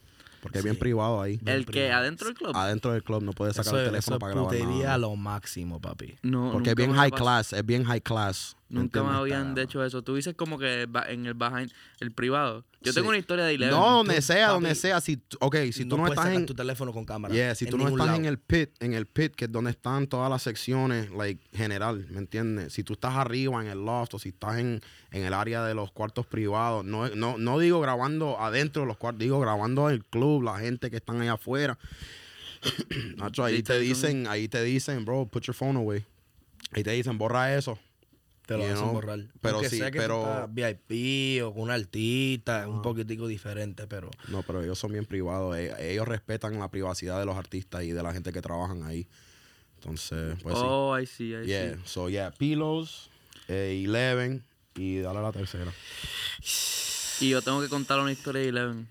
[0.45, 1.39] Porque es bien privado ahí.
[1.43, 2.51] El que adentro del club.
[2.55, 4.93] Adentro del club no puedes sacar Eso, el teléfono eso para grabar putería nada.
[4.93, 6.15] a lo máximo, papi.
[6.21, 8.55] No, Porque es bien high class, es bien high class.
[8.67, 10.01] ¿Me Nunca me habían hecho eso.
[10.01, 12.65] Tú dices como que en el behind, el privado.
[12.81, 12.95] Yo Sí.
[12.97, 13.75] tengo una historia de Eleven.
[13.75, 15.01] No, donde Tú, sea, papi, donde sea.
[15.01, 16.45] Si, tú- ok, si tú no, estás en...
[16.45, 17.33] tu teléfono con cámara.
[17.33, 18.17] Yeah, si tú no estás lado.
[18.17, 22.05] en el pit, en el pit, que es donde están todas las secciones, like, general,
[22.09, 22.73] ¿me entiendes?
[22.73, 25.73] Si tú estás arriba en el loft o si estás en, en el área de
[25.75, 30.03] los cuartos privados, no, no, no digo grabando adentro de los cuartos, digo grabando el
[30.05, 31.77] club, la gente que están allá afuera.
[33.17, 36.03] Nacho, ahí te- dicen, ahí te dicen, bro, put your phone away.
[36.71, 37.79] Ahí te dicen, borra eso.
[38.45, 39.19] Te lo hacen know, borrar.
[39.41, 44.11] pero Aunque sí, sea que pero- VIP o con un artista, un poquitico diferente, pero...
[44.27, 45.57] No, pero ellos son bien privados.
[45.57, 49.07] E- Ellos respetan la privacidad de los artistas y de la gente que trabajan ahí.
[49.79, 50.61] Entonces, pues sí.
[50.63, 51.81] oh, I see, I Yeah, see.
[51.85, 53.09] so yeah, Pillows,
[53.47, 54.43] eh, Eleven
[54.75, 55.71] y dale a la tercera.
[57.21, 58.87] Y yo tengo que contar una historia de Eleven.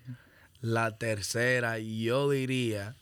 [0.61, 2.95] La tercera, yo diría...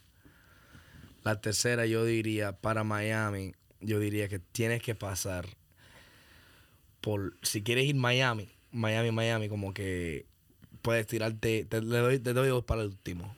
[1.24, 5.46] La tercera, yo diría, para Miami, yo diría que tienes que pasar
[7.04, 7.36] por...
[7.42, 10.26] Si quieres ir Miami, Miami, Miami, como que
[10.82, 11.66] puedes tirarte...
[11.66, 13.36] Te, le doy, te doy dos para el último.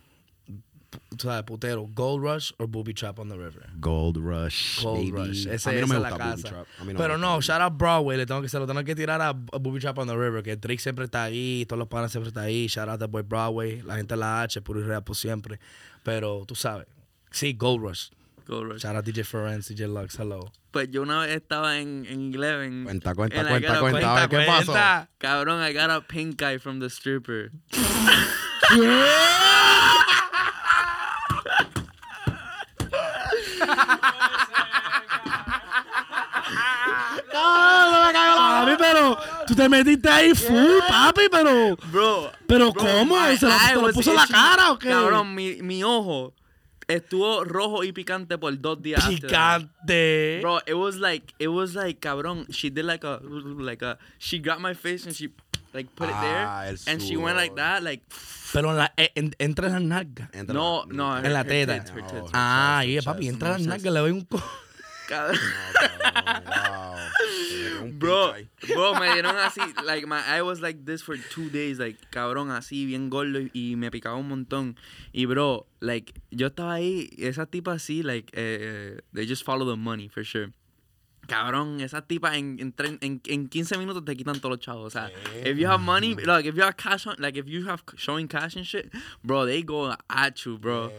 [1.18, 3.68] Tú sabes, putero, Gold Rush o Booby Trap on the River.
[3.80, 4.84] Gold Rush.
[4.84, 5.12] Baby.
[5.12, 5.48] Rush.
[5.48, 6.50] Ese, a mí no esa me es la gusta Booby casa.
[6.50, 6.68] Trap.
[6.80, 8.18] A mí no Pero me no, shout out Broadway.
[8.18, 10.44] Le tengo que, se lo tengo que tirar a, a Booby Trap on the River.
[10.44, 11.66] Que Drake siempre está ahí.
[11.68, 12.68] Todos los panas siempre están ahí.
[12.68, 13.82] Shout out the boy Broadway.
[13.82, 15.60] La gente de la H, puro y real por siempre.
[16.04, 16.88] Pero tú sabes.
[17.32, 18.10] Sí, Gold Rush.
[18.48, 18.82] Gold Rush.
[18.84, 20.20] Shout out DJ Ferenc, DJ Lux.
[20.20, 20.52] Hello.
[20.76, 22.84] Pues yo una vez estaba en, en Eleven.
[22.84, 24.12] Cuenta, cuenta, and I cuenta, got a- cuenta.
[24.12, 24.66] A ver, ¿qué pasó?
[24.74, 25.10] cuenta.
[25.18, 27.50] Cabrón, I got a pink eye from the stripper.
[37.32, 41.76] Papi, pero tú te metiste ahí full, papi, pero.
[41.92, 42.32] Bro.
[42.48, 43.16] Pero bro, ¿cómo?
[43.38, 44.90] ¿Se lo, te lo puso en la cara o qué?
[44.90, 46.34] Cabrón, mi, mi ojo
[46.88, 49.04] estuvo rojo y picante por dos días.
[49.08, 50.40] Picante.
[50.42, 54.40] Bro, it was like, it was like, cabrón, she did like a, like a, she
[54.40, 55.30] got my face and she,
[55.74, 56.22] like, put it Ah,
[56.64, 56.70] there.
[56.70, 58.04] el And she went like that, like,
[58.54, 60.30] Pero en la, en- entra en las nalgas.
[60.48, 61.18] No, la- no.
[61.18, 61.80] En la her teta.
[61.80, 62.08] tits, her No.
[62.08, 62.32] tits.
[62.34, 64.42] Ah, y papi, entra en las nalgas, le doy un co...
[65.08, 65.38] Cabrón.
[67.86, 68.34] Un Bro,
[68.68, 72.52] bro, me dieron así, like, my eye was like this for two days, like, cabrón,
[72.52, 74.76] así, bien gordo, y, y me picaba un montón.
[75.14, 79.78] Y, bro, like, yo estaba ahí, esa tipa así, like, eh, they just follow the
[79.78, 80.52] money, for sure.
[81.28, 84.86] Cabrón, esas tipas en, en, tre- en, en 15 minutos te quitan todos los chavos.
[84.88, 85.10] O sea,
[85.44, 88.28] if you have money, like, if you have cash on, like, if you have showing
[88.28, 88.92] cash and shit,
[89.24, 90.90] bro, they go at you, bro.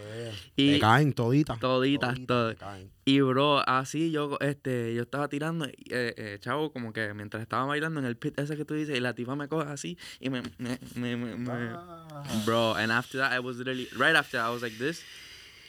[0.57, 1.59] Te Y, caen toditas.
[1.61, 2.55] Toditas, todas.
[2.57, 2.91] te caen.
[3.09, 7.65] y bro, así yo este yo estaba tirando, eh, eh, chavo, como que mientras estaba
[7.65, 10.29] bailando en el pit ese que tú dices, y la tipa me coge así y
[10.29, 11.71] me, me, me, me- me-
[12.45, 15.05] bro, and after that I was literally, right after I was like this,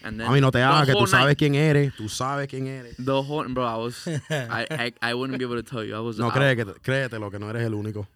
[0.04, 1.94] and then A mí no te hagas que tú sabes night- quién eres.
[1.96, 2.96] Tú sabes quién eres.
[2.98, 6.00] The whole, bro, I was, I, I, I wouldn't be able to tell you, I
[6.00, 8.08] was, No I- crees que créete lo que no eres el único.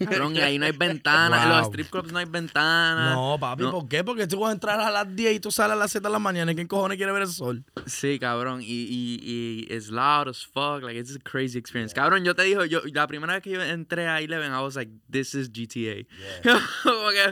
[0.00, 1.68] cabrón, y ahí no hay ventana, en los Wow.
[1.70, 3.14] strip clubs no hay ventana.
[3.14, 3.70] No, papi, No.
[3.70, 4.02] ¿por qué?
[4.02, 6.12] Porque tú vas a entrar a las 10 y tú sales a las 7 de
[6.12, 6.50] la mañana.
[6.50, 7.62] ¿Y quién cojones quiere ver el sol?
[7.86, 11.94] Sí, cabrón, y, y, y it's loud as fuck, like, it's a crazy experience.
[11.94, 14.74] Cabrón, yo te digo, yo, la primera vez que yo entré a Eleven, I was
[14.74, 16.04] like, this is GTA.
[16.82, 17.28] Como que,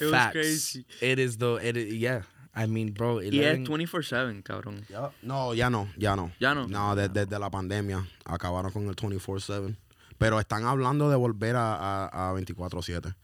[0.00, 0.32] was Facts.
[0.32, 0.84] crazy.
[1.00, 2.22] It is the, it is, yeah.
[2.54, 3.22] I mean, bro.
[3.22, 4.84] Y es 11 24-7, cabrón.
[5.22, 6.32] No, ya no, ya no.
[6.38, 6.68] Ya no.
[6.68, 9.74] No, de- desde la pandemia acabaron con el 24-7.
[10.18, 11.74] Pero están hablando de volver a,
[12.06, 13.14] a, a 24-7.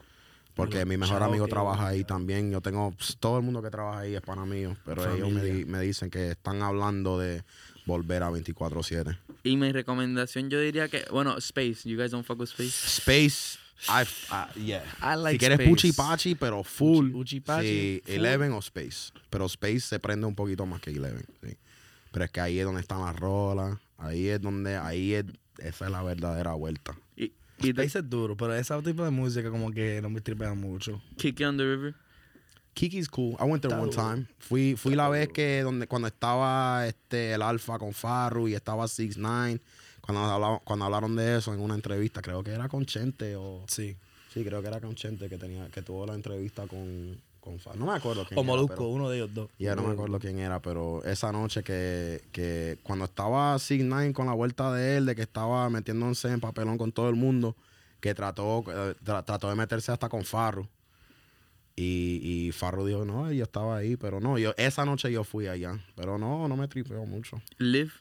[0.54, 1.88] Porque Bueno, mi mejor chao, amigo que trabaja bueno.
[1.90, 2.50] ahí también.
[2.50, 4.76] Yo tengo, pues, todo el mundo que trabaja ahí es pana mío.
[4.84, 5.54] Pero ellos me, Familia.
[5.54, 7.44] di- me dicen que están hablando de
[7.86, 9.16] volver a 24-7.
[9.44, 11.88] Y mi recomendación yo diría que, bueno, Space.
[11.88, 12.86] You guys don't fuck with Space?
[13.00, 14.82] Space, I, I- yeah.
[15.00, 15.70] I like si quieres Space.
[15.70, 17.12] Puchi Pachi, pero full.
[17.12, 18.14] Puchi Pachi, sí, full.
[18.14, 19.12] Eleven o Space.
[19.30, 21.24] Pero Space se prende un poquito más que Eleven.
[21.42, 21.56] Sí.
[22.10, 23.78] Pero es que ahí es donde están las rolas.
[23.98, 25.24] Ahí es donde, ahí es,
[25.58, 26.96] esa es la verdadera vuelta.
[27.16, 27.72] Y, y
[28.04, 31.02] duro, pero ese tipo de música como que no me tripea mucho.
[31.16, 31.94] Kick It on the River.
[32.74, 33.36] Kiki's cool.
[33.40, 34.02] I went there Está one duro.
[34.14, 34.26] time.
[34.38, 38.86] Fui, fui la vez que donde cuando estaba este el Alfa con Farru y estaba
[38.86, 39.60] 6 9
[40.08, 43.62] cuando hablaron, cuando hablaron de eso en una entrevista, creo que era con Chente o
[43.68, 43.94] Sí.
[44.32, 47.58] sí, creo que era con Chente que tenía que tuvo la entrevista con con.
[47.78, 49.50] No me acuerdo quién O era, Molusco, pero- uno de ellos dos.
[49.58, 54.12] Ya no me acuerdo quién era, pero esa noche que, que cuando estaba Sig Nine
[54.14, 57.54] con la vuelta de él, de que estaba metiéndose en papelón con todo el mundo,
[58.00, 60.68] que trató, eh, tra- trató de meterse hasta con Farro.
[61.76, 65.46] Y, y Farro dijo, no, yo estaba ahí, pero no, yo esa noche yo fui
[65.46, 65.78] allá.
[65.94, 67.40] Pero no, no me tripeó mucho.
[67.58, 67.92] Live.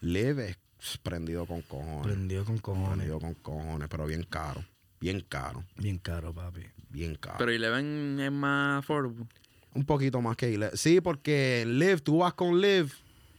[0.00, 0.56] Live es
[1.02, 2.02] prendido con cojones.
[2.02, 2.88] Prendido con cojones.
[2.88, 4.64] Prendido con cojones, pero bien caro.
[5.00, 5.64] Bien caro.
[5.76, 6.62] Bien caro, papi.
[6.90, 7.36] Bien caro.
[7.38, 9.26] Pero Eleven es más affordable.
[9.74, 10.76] Un poquito más que Live.
[10.76, 12.90] Sí, porque en Live, tú vas con Live,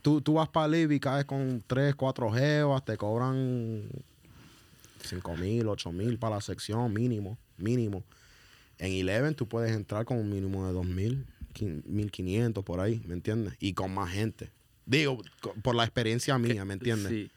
[0.01, 3.83] tú, tú vas para Live y caes con 3, 4 geos, te cobran
[5.03, 8.03] 5 mil, 8 mil para la sección, mínimo, mínimo.
[8.77, 11.25] En Eleven tú puedes entrar con un mínimo de 2 mil,
[11.85, 13.55] 1500 por ahí, ¿me entiendes?
[13.59, 14.51] Y con más gente.
[14.85, 15.21] Digo,
[15.61, 17.09] por la experiencia mía, ¿me entiendes?
[17.09, 17.31] Sí.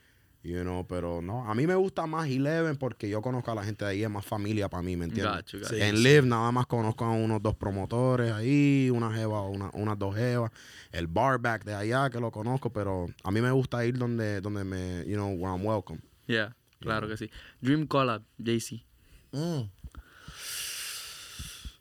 [0.44, 3.64] You know, pero no, a mí me gusta más Eleven porque yo conozco a la
[3.64, 5.44] gente de ahí, es más familia para mí, ¿me entiendes?
[5.72, 9.70] En Sí, Live nada más conozco a unos dos promotores ahí, una jeva o una,
[9.74, 10.52] unas dos jevas,
[10.92, 14.62] el barback de allá que lo conozco, pero a mí me gusta ir donde, donde
[14.62, 16.00] me, you know, where I'm welcome.
[16.26, 17.30] Yeah, claro que sí.
[17.60, 18.84] Dream Collab, JC.
[19.32, 19.62] Mm.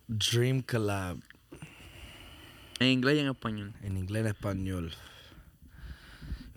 [0.07, 1.19] Dream Collab.
[2.79, 3.73] En inglés y en español.
[3.81, 4.91] En inglés y en español.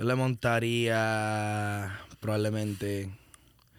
[0.00, 3.10] Yo le montaría probablemente.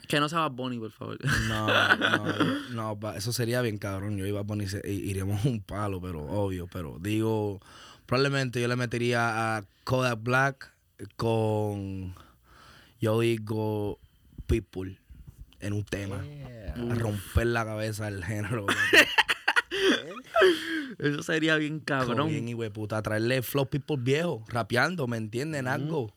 [0.07, 1.17] Que no sea Bad Bunny, por favor.
[1.47, 4.17] No, no, no, eso sería bien cabrón.
[4.17, 6.67] Yo iba a poner, iríamos un palo, pero obvio.
[6.71, 7.60] Pero digo,
[8.05, 10.71] probablemente yo le metería a Kodak Black
[11.15, 12.13] con,
[12.99, 13.97] yo digo,
[14.45, 14.99] People
[15.60, 16.23] en un tema.
[16.75, 18.67] A romper la cabeza del género.
[20.99, 22.27] Eso sería bien Cabrón.
[22.30, 25.67] Bien, puta, traerle flow people viejo, rapeando, ¿me entienden?
[25.67, 26.13] Algo.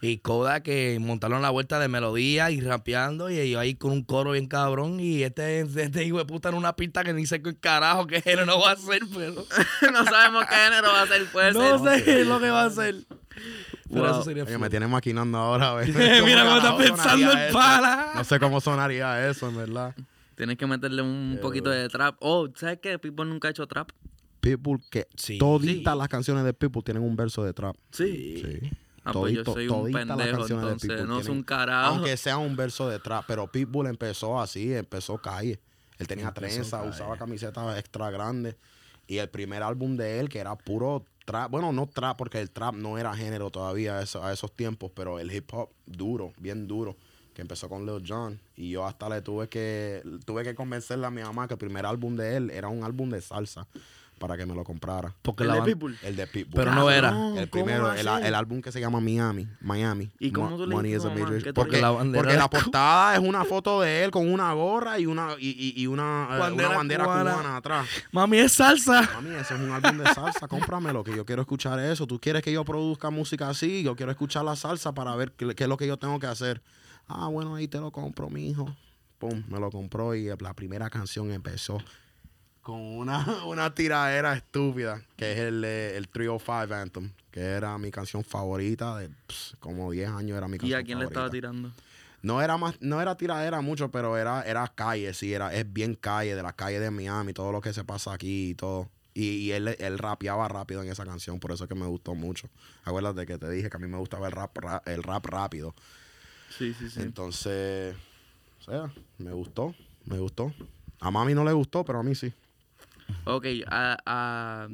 [0.00, 4.02] Y Koda que montaron la vuelta de melodía y rapeando y yo ahí con un
[4.02, 7.40] coro bien cabrón y este, este hijo de puta en una pista que ni sé
[7.40, 9.46] qué carajo qué género no va a hacer, pero
[9.92, 11.24] no sabemos qué género va a ser.
[11.32, 12.04] Puede no ser.
[12.04, 12.96] sé lo que va a hacer.
[13.90, 14.10] Pero Wow.
[14.10, 15.88] eso sería Oye, me tiene maquinando ahora, a ver.
[16.24, 17.52] Mira cómo está pensando el eso.
[17.54, 18.12] pala.
[18.14, 19.94] No sé cómo sonaría eso, en verdad.
[20.36, 22.16] Tienes que meterle un poquito de trap.
[22.20, 22.98] Oh, ¿sabes qué?
[22.98, 23.90] People nunca ha hecho trap.
[24.44, 25.38] Pitbull, que Sí.
[25.38, 25.98] toditas Sí.
[25.98, 27.76] las canciones de Pitbull tienen un verso de trap.
[27.90, 28.42] Sí.
[28.44, 28.70] Sí.
[29.06, 30.90] Ah, pues yo Todito- soy un toditas las pendejo, canciones de entonces.
[30.90, 31.94] Pitbull No es un carajo.
[31.94, 35.60] Aunque sea un verso de trap, pero Pitbull empezó así, empezó calle.
[35.98, 36.90] Él tenía Empezó trenza, calle.
[36.90, 38.56] usaba camisetas extra grandes.
[39.06, 42.50] Y el primer álbum de él, que era puro trap, bueno, no trap porque el
[42.50, 46.96] trap no era género todavía a esos tiempos, pero el hip hop duro, bien duro,
[47.34, 51.10] que empezó con Lil Jon y yo hasta le tuve que tuve que convencerle a
[51.10, 53.66] mi mamá que el primer álbum de él era un álbum de salsa
[54.26, 55.14] para que me lo comprara.
[55.20, 55.98] Porque ¿El la de Pitbull?
[56.02, 56.54] El de Pitbull.
[56.54, 57.10] Pero no era.
[57.36, 60.10] El ¿cómo primero, el, álbum que se llama Miami, Miami.
[60.18, 62.48] ¿Y cómo Mo- tú le Money is a major- Porque, La bandera porque de la
[62.48, 62.62] Cuba.
[62.62, 66.26] portada es una foto de él con una gorra y una y, y- y una,
[66.32, 67.32] eh, Bandera una bandera cubana.
[67.32, 67.86] cubana atrás.
[68.12, 69.02] Mami, es salsa.
[69.14, 72.06] Mami, ese es un álbum de salsa, cómpramelo, que yo quiero escuchar eso.
[72.06, 75.54] Tú quieres que yo produzca música así, yo quiero escuchar la salsa para ver qué,
[75.54, 76.62] qué es lo que yo tengo que hacer.
[77.08, 78.74] Ah, bueno, ahí te lo compro, mijo.
[79.18, 81.78] Pum, me lo compró y la primera canción empezó
[82.64, 87.92] con una, una tiradera estúpida, que es el, eh, el 305 Anthem, que era mi
[87.92, 91.30] canción favorita de pss, como 10 años era mi ¿Y canción a quién le estaba
[91.30, 91.70] tirando?
[92.22, 95.94] No era más, no era tiradera mucho, pero era, era calle, sí, era, es bien
[95.94, 98.88] calle, de la calle de Miami, todo lo que se pasa aquí y todo.
[99.12, 102.14] Y, y él, él rapeaba rápido en esa canción, por eso es que me gustó
[102.14, 102.48] mucho.
[102.82, 105.74] Acuérdate que te dije que a mí me gustaba el rap, ra- el rap rápido.
[106.48, 107.00] Sí, sí, sí.
[107.02, 107.94] Entonces,
[108.60, 109.74] o sea, me gustó,
[110.06, 110.50] me gustó.
[111.00, 112.32] A mami no le gustó, pero a mí sí.
[113.24, 114.68] Ok, a- a-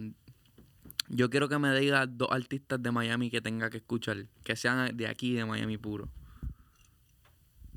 [1.09, 4.97] yo quiero que me digas dos artistas de Miami que tenga que escuchar, que sean
[4.97, 6.09] de aquí, de Miami puro.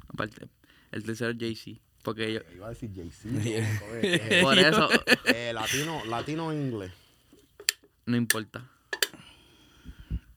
[0.07, 0.47] Aparte,
[0.91, 1.79] el tercero es Jay-Z.
[2.03, 3.29] Porque yo, Iba a decir Jay-Z.
[4.41, 4.89] por eso,
[5.25, 6.91] Eh, latino, latino inglés.
[8.05, 8.69] no importa.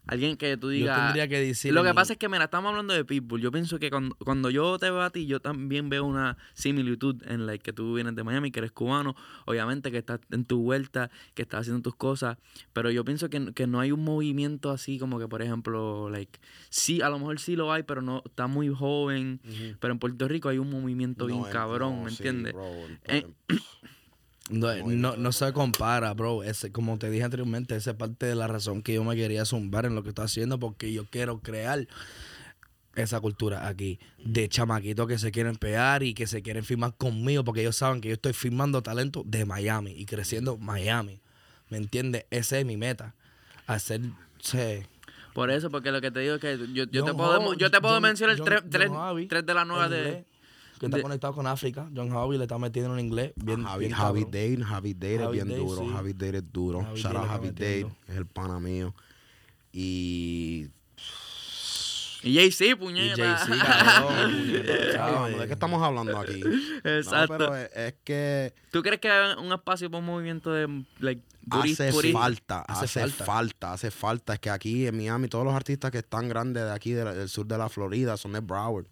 [0.07, 0.99] Alguien que tú Yo digas.
[1.07, 1.73] tendría que decir.
[1.73, 3.41] Lo que pasa es que, mira, estamos hablando de Pitbull.
[3.41, 7.23] Yo pienso que cuando, cuando yo te veo a ti, yo también veo una similitud
[7.27, 9.17] en la que tú vienes de Miami, que eres cubano,
[9.47, 12.39] obviamente que estás en tu vuelta, que estás haciendo tus cosas,
[12.73, 16.39] pero yo pienso que, que no hay un movimiento así como que, por ejemplo, like,
[16.71, 19.41] sí, a lo mejor sí lo hay, pero no está muy joven,
[19.81, 22.53] pero en Puerto Rico hay un movimiento bien cabrón, no, ¿me sí, entiendes?
[22.53, 22.65] bro,
[23.07, 23.27] Eh,
[24.51, 26.43] No, no, no se compara, bro.
[26.45, 29.45] Ese, como te dije anteriormente, esa es parte de la razón que yo me quería
[29.45, 31.87] zumbar en lo que estoy haciendo, porque yo quiero crear
[32.95, 37.45] esa cultura aquí de chamaquitos que se quieren pegar y que se quieren firmar conmigo,
[37.45, 41.21] porque ellos saben que yo estoy firmando talento de Miami y creciendo Miami.
[41.69, 42.25] ¿Me entiendes?
[42.31, 43.15] Esa es mi meta.
[43.67, 44.01] Hacer.
[44.41, 44.83] sí.
[45.35, 47.79] Por eso, porque lo que te digo es que yo, yo te puedo, yo te
[47.83, 50.25] puedo John- mencionar John- tres, John tres, Javi, tres de las nuevas de...
[50.79, 51.89] Que está de- conectado con África.
[51.95, 53.33] John Javi le está metiendo en inglés.
[53.37, 54.25] Bien, Javi, bien Javi.
[54.25, 55.81] Dade, Javi Dade es bien duro.
[55.83, 55.91] sí.
[55.93, 56.83] Javi Dade es duro.
[56.83, 57.97] Javi Shout Dade out le está Javi Dade, metiendo.
[58.09, 58.95] es el pana mío.
[59.73, 60.69] Y.
[62.23, 63.37] Y Jay-Z, Y puñeta.
[63.39, 65.39] Jay-Z, cabrón.
[65.39, 66.41] ¿De qué estamos hablando aquí?
[66.85, 67.33] Exacto.
[67.35, 70.85] No, pero es, es que ¿Tú crees que hay un espacio para un movimiento de
[70.99, 73.25] like, hace falta, Hace hace, falta.
[73.25, 73.73] falta.
[73.75, 74.33] hace falta.
[74.35, 77.15] Es que aquí en Miami todos los artistas que están grandes de aquí, de la-
[77.15, 78.87] del sur de la Florida, son de Broward.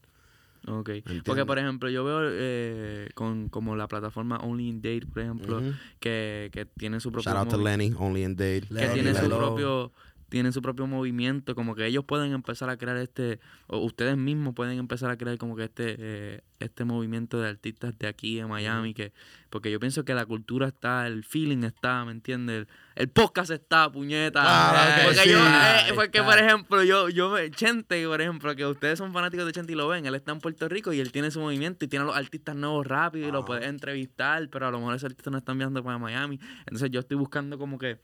[0.66, 0.90] Ok.
[1.24, 5.62] Porque, por ejemplo, yo veo eh, con como la plataforma Only in Date, por ejemplo,
[6.00, 8.62] que, que tiene su propio Shout out to Lenny, Only in Dade.
[8.62, 9.92] que Lenny, tiene su propio
[10.34, 14.52] tienen su propio movimiento, como que ellos pueden empezar a crear este, o ustedes mismos
[14.52, 18.44] pueden empezar a crear como que este, eh, este movimiento de artistas de aquí, de
[18.44, 19.12] Miami, que,
[19.48, 22.62] porque yo pienso que la cultura está, el feeling está, ¿me entiendes?
[22.62, 24.96] El, el podcast está, puñeta.
[24.96, 25.30] Que porque sí.
[25.30, 29.12] yo, eh, Ahí porque por ejemplo, yo, yo me- Chente, por ejemplo, que ustedes son
[29.12, 31.38] fanáticos de Chente y lo ven, él está en Puerto Rico y él tiene su
[31.38, 33.46] movimiento y tiene a los artistas nuevos rápido y lo Ajá.
[33.46, 36.40] puedes entrevistar, pero a lo mejor esos artistas no están viendo para Miami.
[36.66, 38.00] Entonces yo estoy buscando como que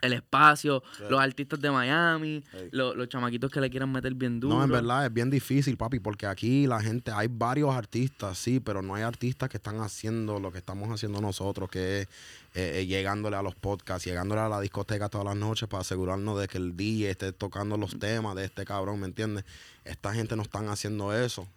[0.00, 1.04] el espacio, Sí.
[1.08, 2.58] los artistas de Miami, Sí.
[2.72, 4.56] lo- los chamaquitos que le quieran meter bien duro.
[4.56, 8.58] No, en verdad es bien difícil, papi, porque aquí la gente, hay varios artistas, sí,
[8.58, 12.08] pero no hay artistas que están haciendo lo que estamos haciendo nosotros, que es
[12.54, 16.38] eh, eh, llegándole a los podcasts, llegándole a la discoteca todas las noches para asegurarnos
[16.38, 19.44] de que el DJ esté tocando los temas de este cabrón, ¿me entiendes?
[19.84, 21.48] Esta gente no están haciendo eso.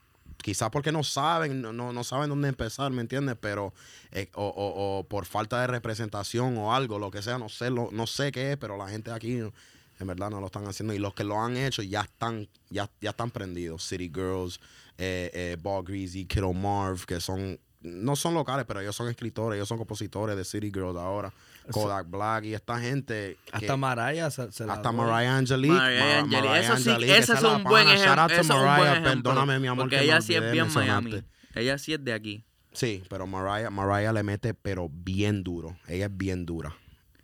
[0.41, 3.35] Quizás porque no saben, no, no, saben dónde empezar, ¿me entiendes?
[3.39, 3.73] Pero,
[4.11, 7.69] eh, o, o- o por falta de representación o algo, lo que sea, no sé,
[7.71, 10.93] lo, no sé qué es, pero la gente aquí en verdad no lo están haciendo.
[10.93, 13.83] Y los que lo han hecho ya están, ya, ya están prendidos.
[13.87, 14.59] City Girls,
[14.97, 19.57] eh, eh, Ball Greasy, Kiddo Marv, que son, no son locales, pero ellos son escritores,
[19.57, 21.33] ellos son compositores de City Girls ahora.
[21.71, 23.37] Kodak Black y esta gente.
[23.45, 24.97] que- Hasta Mariah se, se la hasta doy.
[25.05, 25.73] Mariah Angelique.
[25.73, 26.47] Mariah Ma- Angelique.
[26.47, 27.95] Mariah Eso sí, Angelique, esa es un buen pana.
[27.97, 28.35] Shout out ejemplo.
[28.35, 29.31] to Eso es un Mariah, buen ejemplo.
[29.31, 29.83] Perdóname, mi amor.
[29.85, 30.67] Porque que ella sí es bien.
[30.73, 31.23] Miami.
[31.53, 32.43] Ella sí es de aquí.
[32.73, 35.77] Sí, pero Mariah, Mariah le mete, pero bien duro.
[35.87, 36.75] Ella es bien dura.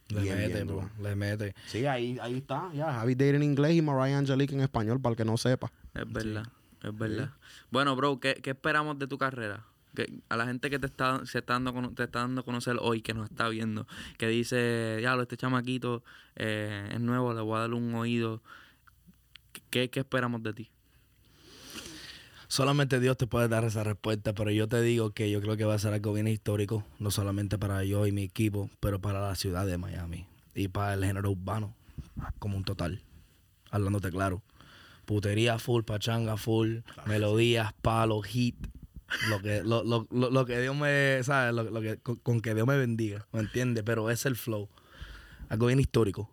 [0.08, 0.76] Le Bien, mete, bien bro.
[0.78, 0.92] dura.
[1.10, 1.56] Le mete.
[1.68, 2.70] Sí, ahí, ahí está.
[2.74, 5.72] Ya, Javi Dade en inglés y Mariah Angelique en español, para el que no sepa.
[5.94, 6.44] Es verdad,
[6.84, 7.30] es verdad.
[7.70, 9.64] Bueno, bro, ¿qué, qué esperamos de tu carrera?
[9.96, 12.78] Que a la gente que te está, se está dando, te está dando a conocer
[12.80, 13.88] hoy, que nos está viendo,
[14.18, 16.04] que dice, diablo, este chamaquito
[16.36, 18.42] eh, es nuevo, le voy a dar un oído.
[19.70, 20.70] ¿Qué, qué esperamos de ti?
[22.48, 25.64] Solamente Dios te puede dar esa respuesta, pero yo te digo que yo creo que
[25.64, 29.22] va a ser algo bien histórico, no solamente para yo y mi equipo, pero para
[29.22, 31.74] la ciudad de Miami y para el género urbano
[32.40, 33.02] como un total.
[33.70, 34.42] Hablándote claro.
[35.06, 38.56] Putería full, pachanga full, melodías, palos, hit.
[39.30, 41.54] Lo que, lo, lo, lo, lo que Dios me, ¿sabes?
[41.54, 43.84] Lo, lo que, con, con que Dios me bendiga, ¿me entiendes?
[43.86, 44.70] Pero es el flow.
[45.50, 46.30] Algo bien histórico.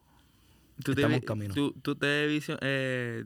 [0.84, 1.54] ¿Tú te, Estamos en camino.
[1.54, 3.24] tú, tú te vision, eh,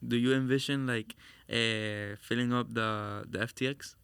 [0.00, 1.16] do you envision like
[1.48, 3.96] eh, filling up the, the FTX?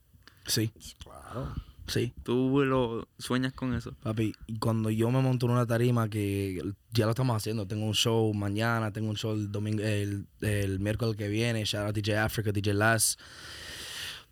[0.47, 0.73] Sí,
[1.05, 1.55] Claro.
[1.87, 2.13] sí.
[2.25, 3.93] ¿Tú lo sueñas con eso?
[4.03, 7.85] Papi, y cuando yo me monto en una tarima que ya lo estamos haciendo, tengo
[7.87, 11.95] un show mañana, tengo un show el domingo, el, el miércoles que viene, shout out
[11.95, 13.21] DJ Africa, DJ Last.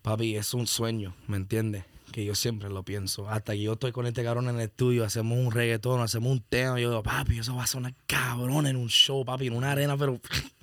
[0.07, 1.83] Papi, es un sueño, ¿me entiendes?
[2.13, 3.29] Que yo siempre lo pienso.
[3.29, 6.39] Hasta que yo estoy con este cabrón en el estudio, hacemos un reggaetón, hacemos un
[6.39, 9.73] tema, yo digo, papi, eso va a sonar cabrón en un show, papi, en una
[9.73, 10.21] arena, pero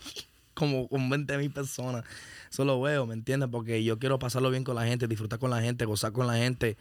[0.55, 2.07] como con 20 mil personas.
[2.51, 3.51] Eso lo veo, ¿me entiendes?
[3.53, 6.37] Porque yo quiero pasarlo bien con la gente, disfrutar con la gente, gozar con la
[6.37, 6.79] gente.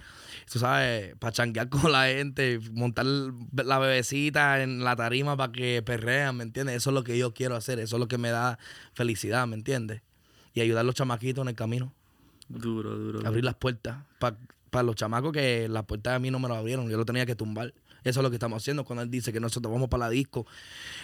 [0.50, 6.38] Tú sabes, pachanguear con la gente, montar la bebecita en la tarima para que perrean,
[6.38, 6.78] ¿me entiendes?
[6.78, 8.58] Eso es lo que yo quiero hacer, eso es lo que me da
[8.94, 10.02] felicidad, ¿me entiendes?
[10.54, 11.92] Y ayudar a los chamaquitos en el camino,
[12.60, 13.28] Duro, duro.
[13.28, 13.98] abrir las puertas.
[14.20, 17.26] Para los chamacos que las puertas a mí no me lo abrieron, yo lo tenía
[17.26, 17.74] que tumbar.
[18.04, 20.46] Eso es lo que estamos haciendo cuando él dice que nosotros vamos para la disco,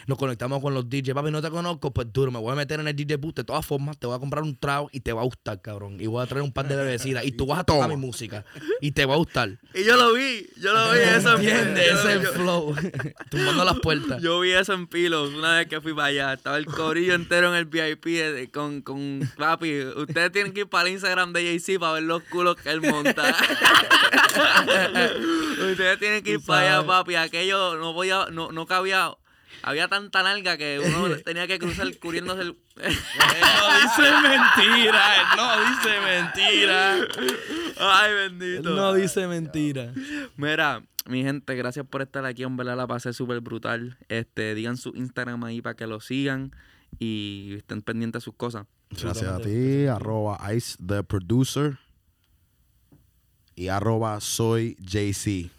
[0.08, 1.14] nos conectamos con los DJs.
[1.14, 3.36] Papi, no te conozco, pues duro, me voy a meter en el DJ booth.
[3.36, 5.98] De todas formas, te voy a comprar un trago y te va a gustar, cabrón.
[6.00, 8.46] Y voy a traer un par de bebecitas y tú vas a tocar mi música
[8.82, 9.58] y te va a gustar.
[9.74, 11.88] Y yo lo vi, yo lo vi eso en ¿Entiendes?
[11.90, 12.76] yo- Ese es el flow.
[13.30, 14.22] Tumbando las puertas.
[14.22, 16.34] Yo vi eso en Pilos una vez que fui para allá.
[16.34, 19.82] Estaba el corillo entero en el VIP de- con, con papi.
[19.96, 22.82] Ustedes tienen que ir para el Instagram de Jay-Z para ver los culos que él
[22.82, 23.36] monta.
[25.72, 26.82] Ustedes tienen que ir para allá.
[26.90, 27.16] Papi.
[27.16, 29.12] Aquello no podía, no, no cabía.
[29.62, 32.58] Había tanta nalga que uno tenía que cruzar cubriéndose el.
[32.78, 36.96] no dice mentira, él no dice mentira.
[37.80, 38.70] Ay, Él bendito.
[38.72, 39.94] no dice mentira.
[40.38, 42.44] Mira, mi gente, gracias por estar aquí.
[42.44, 43.98] En verdad la pasé súper brutal.
[44.08, 46.52] Este, digan su Instagram ahí para que lo sigan
[47.00, 48.66] y estén pendientes de sus cosas.
[48.92, 51.78] Gracias a ti, arroba Ice the Producer
[53.56, 55.52] y arroba soy JC.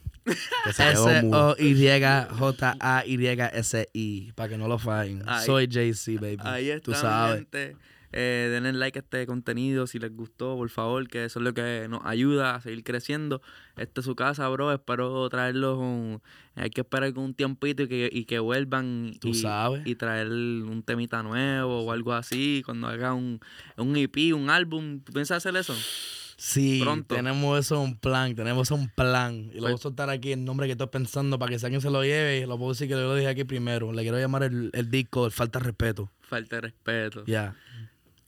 [3.01, 4.33] S-O-Y-J-A-Y-S-I.
[4.35, 5.23] Para que no lo fallen.
[5.27, 5.47] Ahí.
[5.47, 6.37] Soy JC, baby.
[6.41, 7.37] Ahí está, Tú sabes.
[7.39, 7.77] gente.
[8.13, 11.55] Eh, denle like a este contenido si les gustó, por favor, que eso es lo
[11.55, 13.41] que nos ayuda a seguir creciendo.
[13.77, 14.73] Esta es su casa, bro.
[14.73, 15.79] Espero traerlos.
[15.79, 16.21] un-
[16.57, 19.83] hay que esperar un tiempito y que, y que vuelvan Tú y, sabes.
[19.87, 22.63] y traer un temita nuevo o algo así.
[22.67, 23.39] Cuando haga un,
[23.77, 24.99] un EP, un álbum.
[25.01, 25.75] ¿Tú piensas hacer eso?
[26.43, 27.15] Sí, Pronto.
[27.15, 29.51] tenemos eso un plan, tenemos eso un plan.
[29.53, 31.67] Y lo voy a Pues- soltar aquí el nombre que estoy pensando para que si
[31.67, 32.47] alguien se lo lleve.
[32.47, 33.93] Lo puedo decir que yo lo dije aquí primero.
[33.93, 36.11] Le quiero llamar el, el disco el Falta de Respeto.
[36.23, 37.25] Falta de respeto.
[37.27, 37.55] Ya.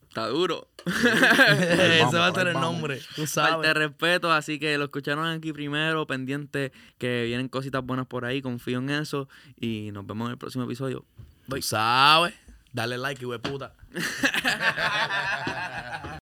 [0.08, 0.68] Está duro.
[0.84, 3.00] Ese va a ser el nombre.
[3.16, 8.04] Tú Falta de respeto, así que lo escucharon aquí primero, pendiente que vienen cositas buenas
[8.06, 9.26] por ahí, confío en eso
[9.58, 11.06] y nos vemos en el próximo episodio.
[11.48, 12.34] Tú sabes.
[12.74, 13.72] Dale like, de puta.